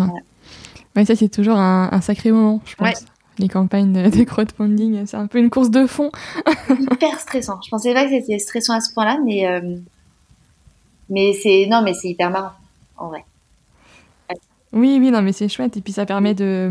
[0.97, 1.05] Ouais.
[1.05, 3.05] ça c'est toujours un, un, sacré moment, je pense
[3.41, 6.11] les campagnes de, crowdfunding, c'est un peu une course de fond.
[6.71, 7.61] Hyper stressant.
[7.65, 9.77] Je pensais pas que c'était stressant à ce point-là, mais euh,
[11.09, 12.53] mais c'est non, mais c'est hyper marrant
[12.97, 13.25] en vrai.
[14.73, 16.71] Oui, oui, non, mais c'est chouette et puis ça permet de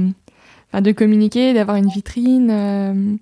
[0.74, 3.16] de communiquer, d'avoir une vitrine euh,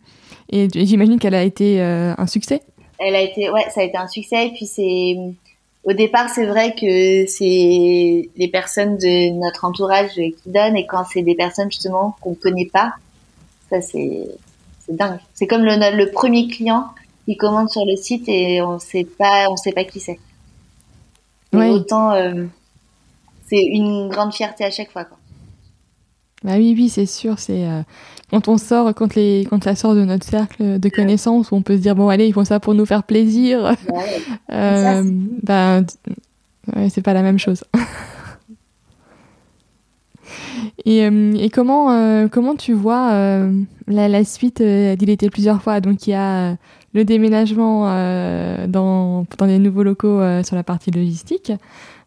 [0.50, 2.62] et j'imagine qu'elle a été euh, un succès.
[3.00, 5.16] Elle a été, ouais, ça a été un succès et puis c'est
[5.84, 11.06] au départ, c'est vrai que c'est les personnes de notre entourage qui donnent et quand
[11.06, 12.96] c'est des personnes justement qu'on connaît pas,
[13.70, 14.28] ça, c'est
[14.90, 15.20] dingue.
[15.34, 16.88] C'est comme le, le premier client
[17.26, 20.20] qui commande sur le site et on sait pas, on sait pas qui c'est.
[21.54, 22.46] Autant, euh,
[23.48, 25.06] c'est une grande fierté à chaque fois.
[25.06, 25.18] Quoi.
[26.44, 27.40] Bah oui, oui, c'est sûr.
[27.40, 27.82] C'est euh,
[28.30, 31.78] quand on sort, quand les, quand ça sort de notre cercle de connaissances, on peut
[31.78, 33.76] se dire bon allez, ils font ça pour nous faire plaisir.
[34.52, 35.04] euh,
[35.44, 35.82] bah,
[36.76, 37.64] ouais, c'est pas la même chose.
[40.86, 43.12] Et, et comment, comment tu vois
[43.88, 45.82] la, la, suite d'Il était plusieurs fois?
[45.82, 46.56] Donc il y a
[46.94, 47.86] le déménagement
[48.68, 51.52] dans, dans les nouveaux locaux sur la partie logistique.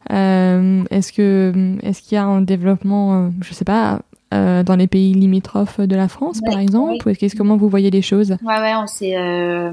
[0.09, 4.01] est-ce que est-ce qu'il y a un développement, je sais pas,
[4.33, 7.05] euh, dans les pays limitrophes de la France, par exemple?
[7.05, 8.37] Ou est-ce comment vous voyez les choses?
[8.45, 9.73] Ouais, ouais, on euh,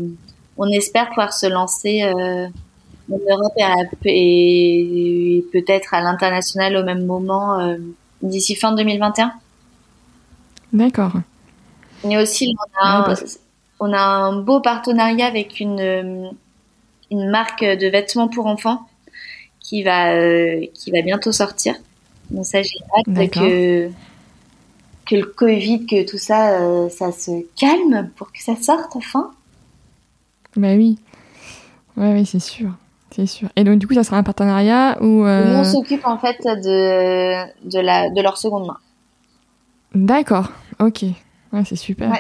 [0.58, 2.48] on espère pouvoir se lancer euh,
[3.12, 3.54] en Europe
[4.06, 7.78] et, peut-être à l'international au même moment euh,
[8.22, 9.34] d'ici fin 2021.
[10.74, 11.14] D'accord.
[12.04, 13.16] Mais aussi, on a, un,
[13.80, 16.32] on a un beau partenariat avec une,
[17.12, 18.88] une marque de vêtements pour enfants
[19.60, 20.12] qui va,
[20.74, 21.76] qui va bientôt sortir.
[22.30, 23.92] Donc ça, j'ai hâte que
[25.08, 29.32] que le Covid, que tout ça, euh, ça se calme pour que ça sorte enfin.
[30.56, 31.00] Bah oui,
[31.96, 32.72] ouais, oui, c'est sûr.
[33.18, 33.50] C'est sûr.
[33.56, 35.26] Et donc, du coup, ça sera un partenariat où.
[35.26, 35.60] Euh...
[35.60, 38.78] on s'occupe en fait de, de, la, de leur seconde main.
[39.96, 41.04] D'accord, ok.
[41.52, 42.12] Ouais, c'est super.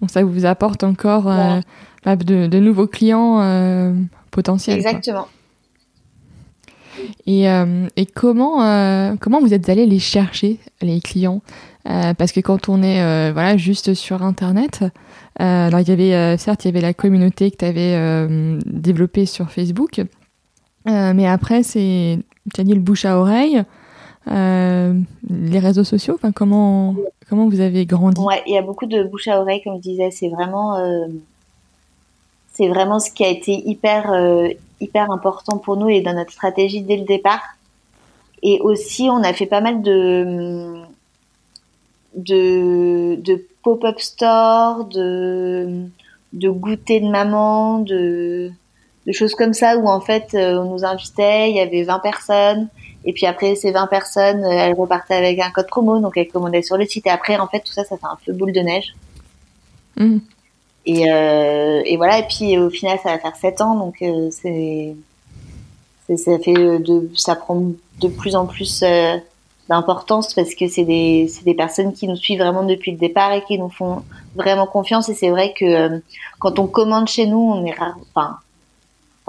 [0.00, 1.60] Donc, ça vous apporte encore euh,
[2.06, 3.92] de, de, nouveaux clients euh,
[4.30, 4.76] potentiels.
[4.78, 5.26] Exactement.
[7.26, 7.46] Et,
[7.96, 11.40] et comment, comment vous êtes allé les chercher, les clients?
[11.84, 14.84] Parce que quand on est voilà juste sur internet
[15.36, 19.50] alors il y avait certes il y avait la communauté que tu avais développée sur
[19.50, 20.02] Facebook
[20.86, 22.18] mais après c'est
[22.54, 23.62] tu as dit le bouche à oreille.
[24.26, 26.94] Les réseaux sociaux enfin comment
[27.28, 28.20] comment vous avez grandi?
[28.20, 30.10] Ouais il y a beaucoup de bouche à oreille comme je disais.
[30.10, 30.78] C'est vraiment
[32.52, 34.12] c'est vraiment ce qui a été hyper
[34.80, 37.42] hyper important pour nous et dans notre stratégie dès le départ.
[38.42, 40.76] Et aussi on a fait pas mal de
[42.16, 45.84] de, de pop-up store, de,
[46.32, 48.50] de goûter de maman, de,
[49.06, 51.98] de choses comme ça où en fait euh, on nous invitait, il y avait 20
[52.00, 52.68] personnes
[53.04, 56.28] et puis après ces 20 personnes, euh, elles repartaient avec un code promo donc elles
[56.28, 58.52] commandaient sur le site et après en fait tout ça ça fait un peu boule
[58.52, 58.94] de neige.
[59.96, 60.18] Mmh.
[60.86, 64.30] Et, euh, et voilà et puis au final ça va faire 7 ans donc euh,
[64.30, 64.94] c'est
[66.16, 67.62] ça fait de ça prend
[68.00, 68.82] de plus en plus
[69.70, 73.42] d'importance parce que c'est des, des personnes qui nous suivent vraiment depuis le départ et
[73.44, 74.02] qui nous font
[74.34, 75.08] vraiment confiance.
[75.08, 75.98] Et c'est vrai que euh,
[76.40, 78.38] quand on commande chez nous, on est rare, enfin,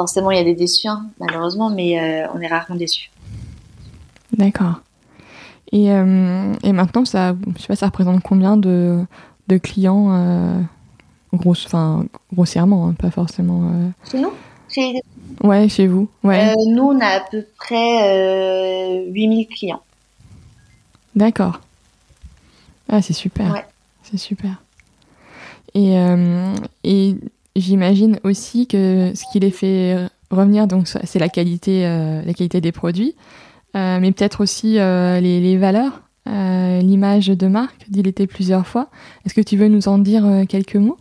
[0.01, 3.11] forcément il y a des déçus, hein, malheureusement, mais euh, on est rarement déçus.
[4.33, 4.81] D'accord.
[5.71, 9.05] Et, euh, et, maintenant, ça, je sais pas, ça représente combien de,
[9.47, 10.63] de clients,
[11.31, 13.71] grosse, enfin, grossièrement, hein, pas forcément.
[14.09, 14.33] Chez nous?
[14.67, 15.01] Chez...
[15.43, 16.09] Ouais, chez vous.
[16.23, 16.53] Ouais.
[16.67, 19.81] nous, on a à peu près 8000 clients.
[21.15, 21.59] D'accord.
[22.89, 23.63] Ah, c'est super.
[24.03, 24.61] C'est super.
[25.73, 27.15] Et, euh, et
[27.55, 32.61] j'imagine aussi que ce qui les fait revenir, donc, c'est la qualité, euh, la qualité
[32.61, 33.15] des produits,
[33.75, 38.87] euh, mais peut-être aussi les, les, valeurs, l'image de marque, dit était plusieurs fois.
[39.25, 40.97] Est-ce que tu veux nous en dire quelques mots?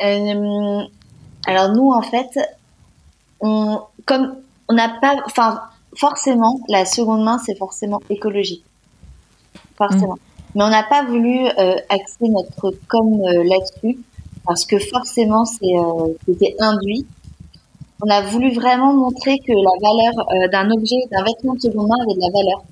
[0.00, 2.38] Alors nous, en fait,
[3.40, 4.34] on, comme
[4.68, 5.60] on n'a pas, enfin,
[5.96, 8.64] forcément, la seconde main, c'est forcément écologique
[9.76, 10.14] forcément.
[10.14, 10.54] Mm.
[10.54, 13.98] Mais on n'a pas voulu euh, axer notre com euh, là-dessus
[14.46, 17.06] parce que forcément euh, c'était induit.
[18.04, 21.94] On a voulu vraiment montrer que la valeur d'un objet, d'un vêtement de seconde main
[22.02, 22.64] avait de la valeur.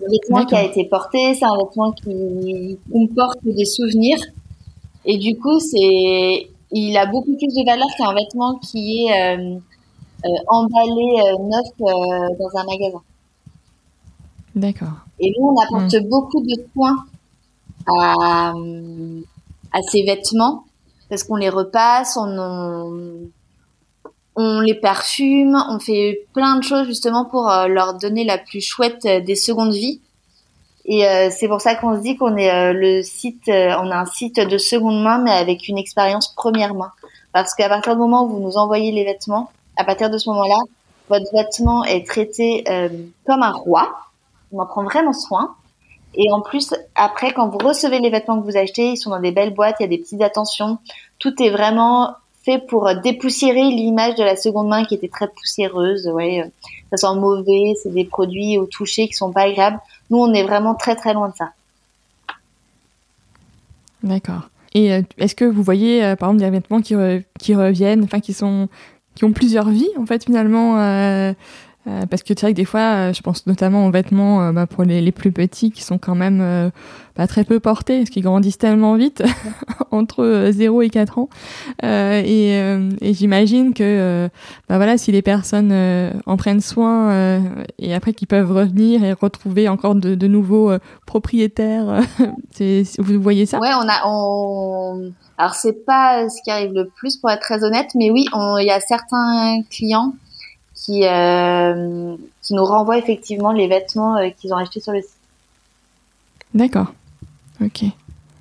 [0.00, 4.18] Le vêtement qui a été porté, c'est un vêtement qui comporte des souvenirs.
[5.04, 9.58] Et du coup, c'est, il a beaucoup plus de valeur qu'un vêtement qui est
[10.48, 13.02] emballé neuf dans un magasin.
[14.54, 14.96] D'accord.
[15.20, 16.08] Et nous, on apporte mm.
[16.08, 17.04] beaucoup de soins
[17.86, 18.52] à,
[19.72, 20.64] à ces vêtements
[21.08, 23.30] parce qu'on les repasse, on,
[24.34, 28.60] on, les parfume, on fait plein de choses justement pour euh, leur donner la plus
[28.60, 30.00] chouette euh, des secondes vies.
[30.84, 34.06] Et euh, c'est pour ça qu'on se dit qu'on est le site, on a un
[34.06, 36.92] site de seconde main, mais avec une expérience première main.
[37.32, 40.30] Parce qu'à partir du moment où vous nous envoyez les vêtements, à partir de ce
[40.30, 40.58] moment-là,
[41.08, 42.64] votre vêtement est traité
[43.26, 44.06] comme un roi
[44.52, 45.54] on en prend vraiment soin.
[46.16, 49.20] Et en plus, après, quand vous recevez les vêtements que vous achetez, ils sont dans
[49.20, 50.78] des belles boîtes, il y a des petites attentions.
[51.18, 56.08] Tout est vraiment fait pour dépoussiérer l'image de la seconde main qui était très poussiéreuse.
[56.08, 56.50] Ouais,
[56.90, 59.78] ça sent mauvais, c'est des produits au toucher qui sont pas agréables.
[60.10, 61.50] Nous, on est vraiment très très loin de ça.
[64.02, 64.48] D'accord.
[64.74, 66.94] Et euh, est-ce que vous voyez, euh, par exemple, des vêtements qui,
[67.38, 68.68] qui reviennent, enfin qui sont,
[69.14, 71.32] qui ont plusieurs vies en fait finalement Euh,
[72.10, 74.66] parce que c'est vrai que des fois, euh, je pense notamment aux vêtements euh, bah,
[74.66, 76.72] pour les, plus petits qui sont quand même
[77.16, 79.22] bah, très peu portés, parce qu'ils grandissent tellement vite,
[79.92, 81.28] entre 0 et 4 ans.
[81.82, 82.56] et,
[83.00, 84.28] et j'imagine que
[84.68, 85.72] bah, voilà, si les personnes
[86.26, 87.40] en prennent soin
[87.78, 90.72] et après qu'ils peuvent revenir et retrouver encore de, de nouveaux
[91.06, 92.00] propriétaires,
[92.98, 93.60] vous voyez ça?
[93.60, 94.02] Ouais, on a...
[94.06, 95.12] On...
[95.38, 98.66] Alors c'est pas ce qui arrive le plus pour être très honnête, mais oui, il
[98.66, 100.14] y a certains clients
[100.76, 105.10] qui, euh, qui nous renvoient effectivement les vêtements euh, qu'ils ont achetés sur le site.
[106.54, 106.92] D'accord.
[107.60, 107.84] Ok.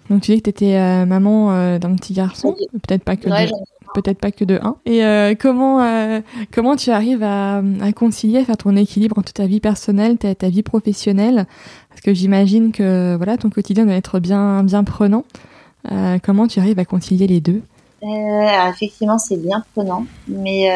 [0.10, 3.52] Donc tu dis que tu étais euh, maman d'un petit garçon, peut-être pas que de,
[3.96, 4.76] peut-être pas que de un.
[4.86, 6.22] Et comment
[6.54, 10.36] comment tu arrives à, à, concilier, à faire ton équilibre entre ta vie personnelle, ta,
[10.36, 11.48] ta vie professionnelle?
[11.90, 15.24] Parce que j'imagine que voilà ton quotidien doit être bien bien prenant.
[16.24, 17.64] comment tu arrives à concilier les deux?
[18.04, 20.70] Effectivement, c'est bien prenant, mais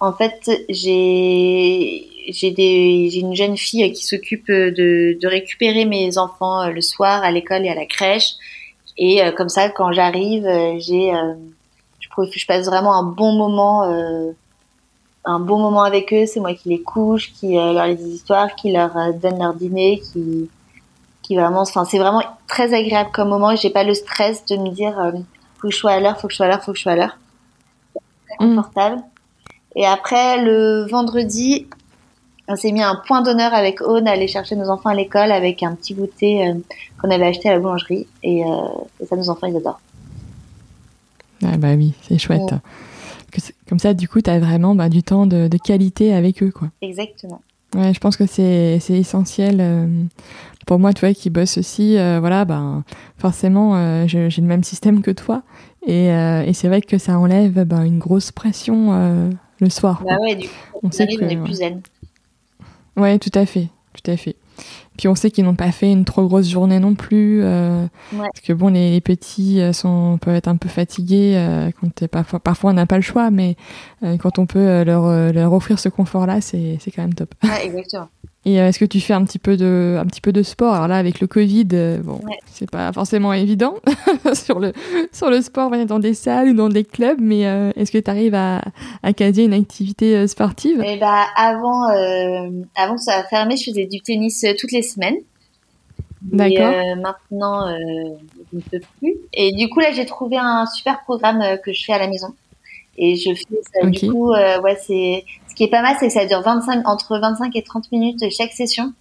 [0.00, 6.70] en fait, j'ai j'ai une jeune fille qui s'occupe de, de récupérer mes enfants euh,
[6.70, 8.34] le soir à l'école et à la crèche.
[8.96, 11.12] Et euh, comme ça, quand j'arrive, euh, j'ai
[12.00, 12.08] je,
[12.38, 13.82] je, passe vraiment un bon moment
[15.26, 16.24] un bon moment avec eux.
[16.26, 20.00] C'est moi qui les couche, qui leur lis des histoires, qui leur donne leur dîner,
[20.00, 20.48] qui
[21.22, 23.54] qui vraiment, enfin c'est vraiment très agréable comme moment.
[23.54, 24.94] J'ai pas le stress de me dire
[25.58, 26.82] faut que je sois à l'heure, faut que je sois à l'heure, faut que je
[26.82, 27.18] sois à l'heure.
[28.38, 28.62] Très mmh.
[29.76, 31.66] Et après, le vendredi,
[32.50, 35.30] on s'est mis un point d'honneur avec Aune à aller chercher nos enfants à l'école
[35.30, 36.54] avec un petit goûter euh,
[37.00, 38.06] qu'on avait acheté à la boulangerie.
[38.22, 39.80] Et, euh, ça, nos enfants, ils adorent.
[41.44, 42.52] Ah bah oui, c'est chouette.
[43.68, 46.50] comme ça, du coup, tu as vraiment bah, du temps de, qualité avec eux.
[46.50, 46.68] quoi.
[46.82, 47.40] Exactement.
[47.76, 49.58] Ouais, je pense que c'est essentiel.
[49.60, 49.86] Euh,
[50.66, 52.82] pour moi, tu vois, qui bosse aussi, voilà, ben,
[53.16, 55.42] forcément, j'ai le même système que toi.
[55.86, 59.30] Et, et c'est vrai que ça enlève ben, une grosse pression
[59.60, 60.02] le soir.
[60.04, 61.82] Bah ouais, du coup, on sait que, on est plus zen.
[62.96, 64.36] Ouais, tout à fait, tout à fait.
[64.98, 67.40] Puis on sait qu'ils n'ont pas fait une trop grosse journée non plus.
[67.42, 71.34] Euh, Parce que bon, les, petits euh, sont, peuvent être un peu fatigués.
[71.36, 73.56] Euh, quand parfois, parfois, on n'a pas le choix, mais
[74.02, 77.34] euh, quand on peut leur, leur offrir ce confort-là, c'est quand même top.
[77.42, 78.08] Ouais, exactement.
[78.46, 80.74] Et est-ce que tu fais un petit peu de, un petit peu de sport?
[80.74, 83.74] Alors là, avec le Covid, bon, c'est pas forcément évident
[84.32, 84.72] sur le
[85.12, 87.40] sur le sport, dans des salles ou dans des clubs, mais
[87.76, 88.62] est-ce que tu arrives à,
[89.02, 90.82] à caser une activité sportive?
[90.86, 91.88] Eh bah, avant,
[92.76, 95.18] avant que ça a fermé, je faisais du tennis toutes les semaines.
[96.22, 96.72] D'accord.
[96.74, 97.76] Euh, maintenant, euh,
[98.52, 99.16] je ne peux plus.
[99.32, 102.08] Et du coup, là, j'ai trouvé un super programme euh, que je fais à la
[102.08, 102.34] maison.
[102.98, 103.86] Et je fais ça.
[103.86, 107.18] Du coup, ouais, c'est ce qui est pas mal, c'est que ça dure 25 entre
[107.18, 108.94] 25 et 30 minutes chaque session.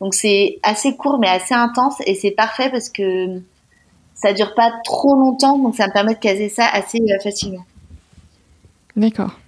[0.00, 3.42] Donc c'est assez court mais assez intense et c'est parfait parce que
[4.14, 7.66] ça dure pas trop longtemps, donc ça me permet de caser ça assez facilement.
[8.96, 9.38] D'accord.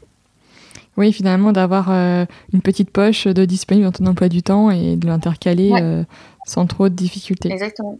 [0.99, 5.07] Oui, finalement, d'avoir une petite poche de disponible dans ton emploi du temps et de
[5.07, 6.05] l'intercaler
[6.44, 7.51] sans trop de difficultés.
[7.51, 7.99] Exactement.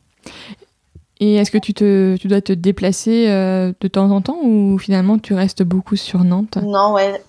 [1.19, 4.77] Et est-ce que tu, te, tu dois te déplacer euh, de temps en temps ou
[4.79, 6.59] finalement tu restes beaucoup sur Nantes?
[6.63, 7.23] Non, ouais.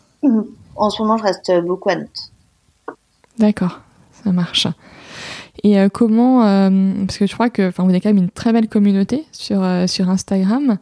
[0.81, 2.31] En ce moment, je reste beaucoup à Nantes.
[3.37, 3.79] D'accord,
[4.11, 4.67] ça marche.
[5.63, 8.51] Et euh, comment, euh, parce que je crois que vous avez quand même une très
[8.51, 10.77] belle communauté sur, sur Instagram.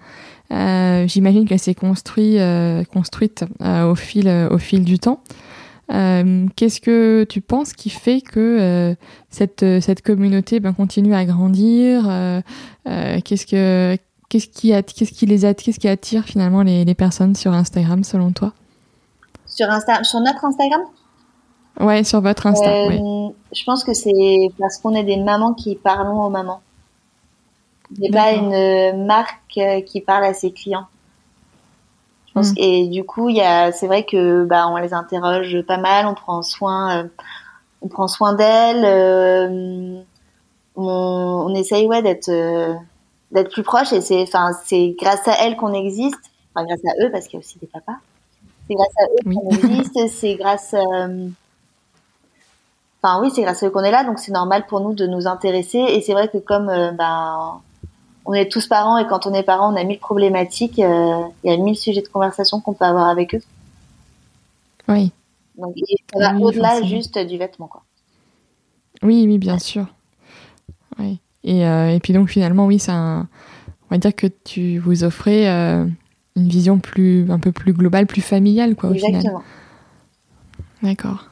[0.50, 2.38] J'imagine qu'elle s'est construit,
[2.92, 5.22] construite au, fil, au fil du temps.
[5.92, 8.96] Euh, qu'est-ce que tu penses qui fait que euh,
[9.30, 12.04] cette, euh, cette communauté ben, continue à grandir
[12.86, 13.98] Qu'est-ce que
[14.30, 18.32] qu'est-ce qui, qu'est-ce qui les attire, qui attire finalement les, les, personnes sur Instagram selon
[18.32, 18.54] toi?
[19.60, 20.84] Sur Insta, sur notre Instagram?
[21.82, 22.90] Ouais, sur votre Insta.
[23.52, 26.62] Je pense que c'est parce qu'on est des mamans qui parlons aux mamans.
[28.02, 30.88] A pas une marque qui parle à ses clients.
[32.36, 32.42] Mm.
[32.56, 36.06] Et du coup, il y a, c'est vrai que bah on les interroge pas mal,
[36.06, 37.08] on prend soin, euh,
[37.82, 40.02] on prend soin d'elles, euh,
[40.78, 42.74] on, on, essaye ouais d'être euh,
[43.34, 47.04] d'être plus proche et c'est, enfin c'est grâce à elles qu'on existe, enfin grâce à
[47.04, 47.98] eux parce qu'il y a aussi des papas.
[48.70, 50.76] C'est grâce à eux qu'on existe, c'est grâce
[53.02, 55.08] Enfin oui, c'est grâce à eux qu'on est là, donc c'est normal pour nous de
[55.08, 55.80] nous intéresser.
[55.80, 57.62] Et c'est vrai que comme ben
[58.30, 60.78] on est tous parents et quand on est parent, on a mille problématiques.
[60.78, 63.42] Euh, il y a mille sujets de conversation qu'on peut avoir avec eux.
[64.88, 65.12] Oui.
[65.58, 65.76] Donc,
[66.14, 67.82] ça va au-delà juste du vêtement, quoi.
[69.02, 69.88] Oui, oui, bien sûr.
[71.00, 71.20] Oui.
[71.44, 73.26] Et, euh, et, puis donc finalement, oui, c'est on
[73.90, 75.86] va dire que tu vous offrez euh,
[76.40, 79.44] une vision plus, un peu plus globale, plus familiale, quoi, au Exactement.
[80.82, 81.30] D'accord.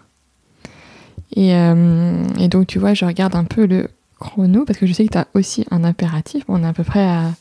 [1.36, 3.90] Et, et, donc, tu vois, je regarde un peu le
[4.20, 6.44] chrono parce que je sais que tu as aussi un impératif.
[6.48, 7.32] On est à peu près à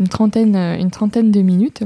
[0.00, 1.84] une trentaine, une trentaine de minutes.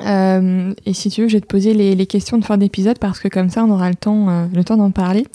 [0.00, 3.18] et si tu veux, je vais te poser les, les questions de fin d'épisode parce
[3.20, 5.26] que comme ça, on aura le temps, le temps d'en parler.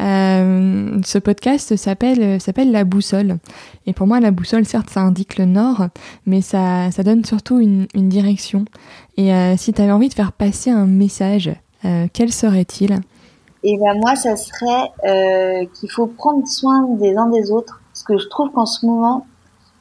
[0.00, 3.38] Euh, ce podcast s'appelle s'appelle la boussole.
[3.86, 5.86] Et pour moi, la boussole, certes, ça indique le nord,
[6.26, 8.64] mais ça, ça donne surtout une, une direction.
[9.16, 11.52] Et euh, si tu avais envie de faire passer un message,
[11.84, 12.98] euh, quel serait-il?
[13.62, 18.02] Et ben moi, ça serait euh, qu'il faut prendre soin des uns des autres, parce
[18.02, 19.26] que je trouve qu'en ce moment,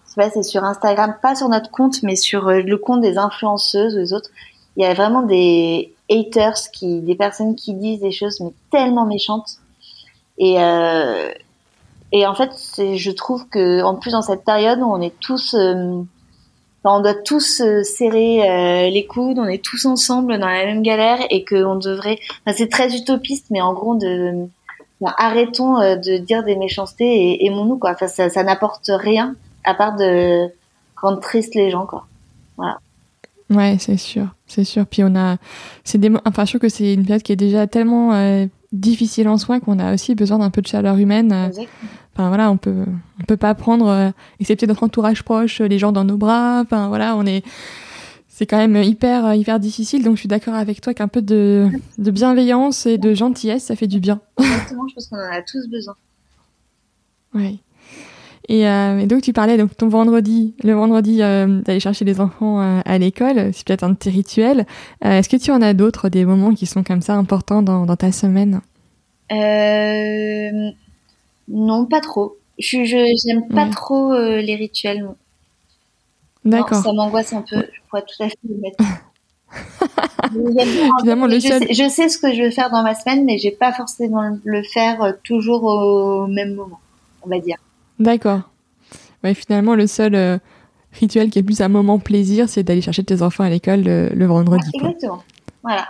[0.05, 4.13] c'est sur Instagram, pas sur notre compte, mais sur euh, le compte des influenceuses, les
[4.13, 4.29] autres,
[4.77, 9.05] il y a vraiment des haters, qui, des personnes qui disent des choses mais tellement
[9.05, 9.57] méchantes
[10.37, 11.29] et, euh,
[12.13, 16.03] et en fait, je trouve que en plus dans cette période on est tous, euh,
[16.83, 20.83] on doit tous euh, serrer euh, les coudes, on est tous ensemble dans la même
[20.83, 24.47] galère et qu'on devrait, enfin, c'est très utopiste, mais en gros de
[25.17, 27.91] arrêtons de dire des méchancetés et aimons-nous quoi.
[27.91, 30.47] Enfin, ça, n'apporte rien à part de
[30.95, 32.05] rendre triste les gens quoi.
[32.57, 32.77] Voilà.
[33.49, 34.85] Ouais, c'est sûr, c'est sûr.
[34.85, 35.37] Puis on a,
[35.83, 38.13] c'est des, enfin, je trouve que c'est une période qui est déjà tellement
[38.73, 41.31] difficile en soi qu'on a aussi besoin d'un peu de chaleur humaine.
[42.13, 42.85] Enfin voilà, on peut
[43.21, 44.09] on peut pas prendre euh,
[44.39, 46.61] excepté notre entourage proche les gens dans nos bras.
[46.61, 47.43] Enfin voilà, on est
[48.27, 51.69] c'est quand même hyper hyper difficile donc je suis d'accord avec toi qu'un peu de,
[51.99, 54.19] de bienveillance et de gentillesse ça fait du bien.
[54.39, 55.95] Exactement, je pense qu'on en a tous besoin.
[57.35, 57.61] Oui.
[58.49, 62.19] Et, euh, et, donc tu parlais donc ton vendredi, le vendredi euh, d'aller chercher les
[62.19, 64.65] enfants euh, à l'école, c'est peut-être un de tes rituels.
[65.05, 67.85] Euh, est-ce que tu en as d'autres, des moments qui sont comme ça importants dans,
[67.85, 68.61] dans ta semaine?
[71.47, 72.37] Non, pas trop.
[72.59, 75.07] Je j'aime pas trop les rituels.
[76.45, 76.83] D'accord.
[76.83, 77.65] Ça m'angoisse un peu.
[77.71, 78.83] Je pourrais tout à fait le mettre.
[81.01, 81.63] Finalement, le je, seul...
[81.63, 84.37] sais, je sais ce que je veux faire dans ma semaine, mais j'ai pas forcément
[84.43, 86.79] le faire toujours au même moment,
[87.23, 87.57] on va dire.
[87.99, 88.41] D'accord.
[89.23, 90.37] Ouais, finalement, le seul euh,
[90.91, 94.25] rituel qui est plus un moment plaisir, c'est d'aller chercher tes enfants à l'école le,
[94.25, 94.69] vendredi.
[94.73, 95.23] exactement.
[95.63, 95.87] Voilà.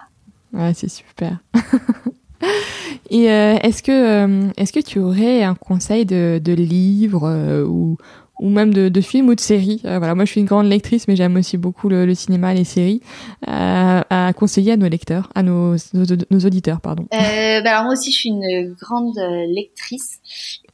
[0.53, 1.39] Ouais, c'est super.
[3.09, 7.97] Et euh, est-ce que euh, que tu aurais un conseil de, de livre ou
[8.39, 9.79] ou même de, de films ou de séries.
[9.83, 12.63] voilà, moi je suis une grande lectrice, mais j'aime aussi beaucoup le, le, cinéma, les
[12.63, 12.99] séries,
[13.45, 17.05] à conseiller à nos lecteurs, à nos, nos, nos auditeurs, pardon.
[17.13, 20.19] Euh, bah alors moi aussi je suis une grande lectrice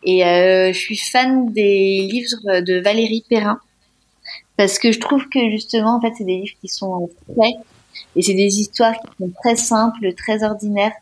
[0.04, 3.60] et euh, je suis fan des livres de Valérie Perrin
[4.58, 7.56] parce que je trouve que justement, en fait, c'est des livres qui sont faits
[8.16, 10.93] et c'est des histoires qui sont très simples, très ordinaires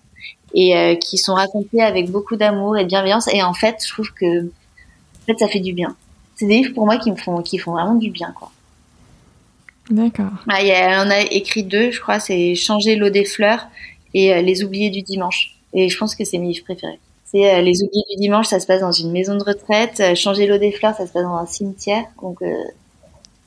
[0.53, 3.27] et euh, qui sont racontées avec beaucoup d'amour et de bienveillance.
[3.33, 5.95] Et en fait, je trouve que en fait, ça fait du bien.
[6.35, 8.51] C'est des livres pour moi qui me font, qui font vraiment du bien, quoi.
[9.89, 10.31] D'accord.
[10.49, 10.59] Ah,
[11.05, 13.67] on a écrit deux, je crois, c'est Changer l'eau des fleurs
[14.13, 15.55] et euh, Les oubliés du dimanche.
[15.73, 16.99] Et je pense que c'est mes livres préférés.
[17.29, 19.99] C'est euh, les oubliés du dimanche, ça se passe dans une maison de retraite.
[19.99, 22.05] Euh, changer l'eau des fleurs, ça se passe dans un cimetière.
[22.21, 22.53] Donc euh,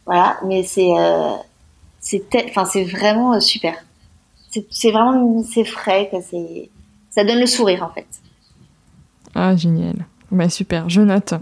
[0.05, 0.91] voilà, mais c'est
[2.01, 3.75] c'est enfin c'est vraiment super.
[4.71, 6.71] C'est vraiment c'est frais, c'est
[7.09, 8.07] ça donne le sourire en fait.
[9.35, 9.97] Ah génial.
[10.31, 11.35] Bah super, je note.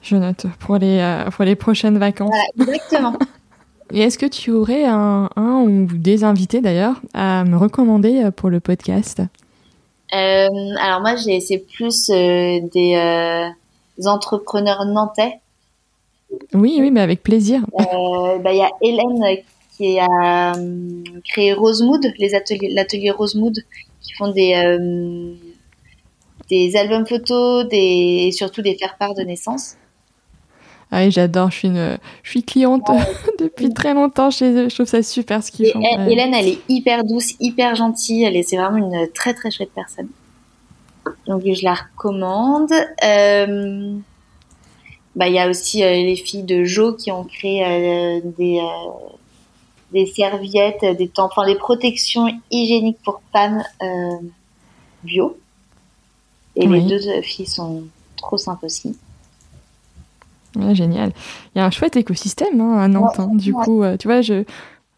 [0.00, 2.34] Je note pour les pour les prochaines vacances.
[2.56, 3.18] Voilà, exactement.
[3.92, 8.50] Et est-ce que tu aurais un, un ou des invités d'ailleurs à me recommander pour
[8.50, 9.22] le podcast?
[10.12, 15.40] Alors moi, j'ai c'est plus euh, des euh, entrepreneurs nantais.
[16.52, 17.62] Oui, oui, mais avec plaisir.
[17.80, 19.42] Euh, bah, il y a Hélène
[19.76, 20.52] qui a
[21.24, 23.58] créé Rosemood, les ateliers, l'atelier Rosemood,
[24.00, 24.54] qui font des
[26.48, 29.76] des albums photos, des surtout des faire-part de naissance.
[30.92, 31.50] Ah oui, j'adore.
[31.50, 32.82] Je suis une, je suis cliente
[33.38, 34.68] depuis très longtemps chez eux.
[34.68, 35.80] Je trouve ça super ce qu'ils font.
[36.08, 38.24] Hélène, elle est hyper douce, hyper gentille.
[38.24, 40.08] Elle est, c'est vraiment une très très chouette personne.
[41.26, 42.72] Donc je la recommande.
[43.04, 43.96] Euh,
[45.14, 48.60] bah il y a aussi euh, les filles de Jo qui ont créé euh, des
[49.92, 53.62] des serviettes, des enfin des protections hygiéniques pour femmes
[55.02, 55.38] bio.
[56.54, 57.84] Et les deux filles sont
[58.16, 58.96] trop sympas aussi
[60.74, 61.12] génial.
[61.54, 63.18] Il y a un chouette écosystème hein, à Nantes.
[63.18, 63.30] Hein.
[63.34, 64.44] Du coup, euh, tu vois, je,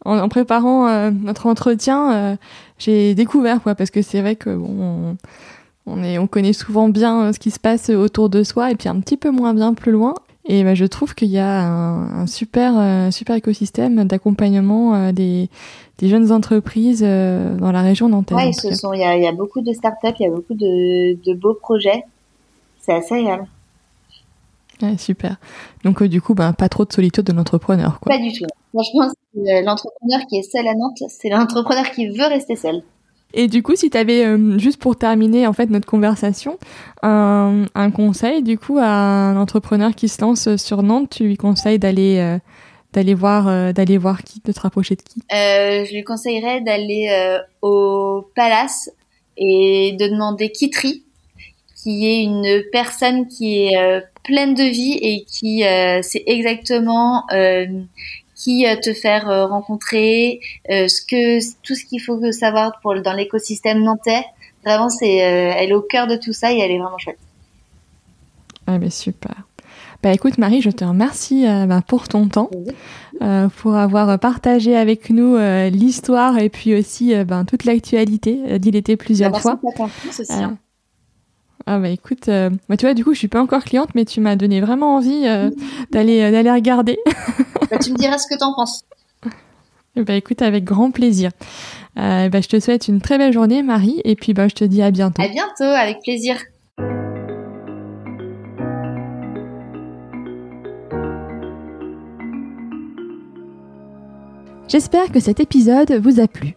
[0.04, 2.36] en, préparant euh, notre entretien, euh,
[2.78, 5.16] j'ai découvert quoi, parce que c'est vrai que bon,
[5.86, 8.88] on, est, on connaît souvent bien ce qui se passe autour de soi, et puis
[8.88, 10.14] un petit peu moins bien plus loin.
[10.50, 15.50] Et bah, je trouve qu'il y a un, super, super écosystème d'accompagnement des,
[15.98, 18.38] des jeunes entreprises dans la région nantaise.
[18.38, 18.52] Oui,
[18.94, 21.52] il y a, y a, beaucoup de startups, il y a beaucoup de, de beaux
[21.52, 22.02] projets.
[22.80, 23.46] C'est assez agréable
[24.98, 25.36] super.
[25.84, 27.98] Donc euh, du coup, ben, pas trop de solitude de l'entrepreneur.
[28.04, 28.46] Pas du tout.
[28.72, 32.82] Franchement, euh, l'entrepreneur qui est seul à Nantes, c'est l'entrepreneur qui veut rester seul.
[33.34, 36.58] Et du coup, si tu avais, euh, juste pour terminer en fait notre conversation,
[37.02, 41.36] un, un, conseil du coup à un entrepreneur qui se lance sur Nantes, tu lui
[41.36, 42.38] conseilles d'aller
[42.94, 45.22] d'aller voir, d'aller voir qui, de te rapprocher de qui?
[45.30, 48.90] Je lui conseillerais d'aller au Palace
[49.36, 51.04] et de demander Kitri,
[51.76, 55.62] qui est une personne qui est pleine de vie et qui
[56.02, 57.24] sait exactement
[58.36, 64.24] qui te faire rencontrer ce que tout ce qu'il faut savoir pour dans l'écosystème nantais.
[64.64, 67.18] Vraiment, c'est elle est au cœur de tout ça et elle est vraiment chouette.
[68.66, 69.34] Ah ben super.
[70.02, 72.50] Bah écoute Marie, je te remercie euh, bah, pour ton temps,
[73.20, 78.76] euh, pour avoir partagé avec nous euh, l'histoire et puis aussi ben, toute l'actualité d'il
[78.76, 79.60] était plusieurs bah, fois.
[80.28, 80.58] Hein.
[81.70, 84.22] Ah bah écoute, bah, tu vois du coup je suis pas encore cliente mais tu
[84.22, 85.24] m'as donné vraiment envie
[85.90, 86.98] d'aller d'aller regarder.
[87.70, 88.84] bah, tu me diras ce que t'en penses.
[89.94, 91.30] Bah écoute avec grand plaisir.
[91.94, 94.80] bah, je te souhaite une très belle journée Marie et puis bah je te dis
[94.80, 95.20] à bientôt.
[95.20, 96.36] À bientôt avec plaisir.
[104.68, 106.54] J'espère que cet épisode vous a plu.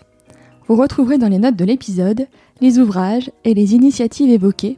[0.70, 2.28] Vous retrouverez dans les notes de l'épisode
[2.62, 4.78] les ouvrages et les initiatives évoquées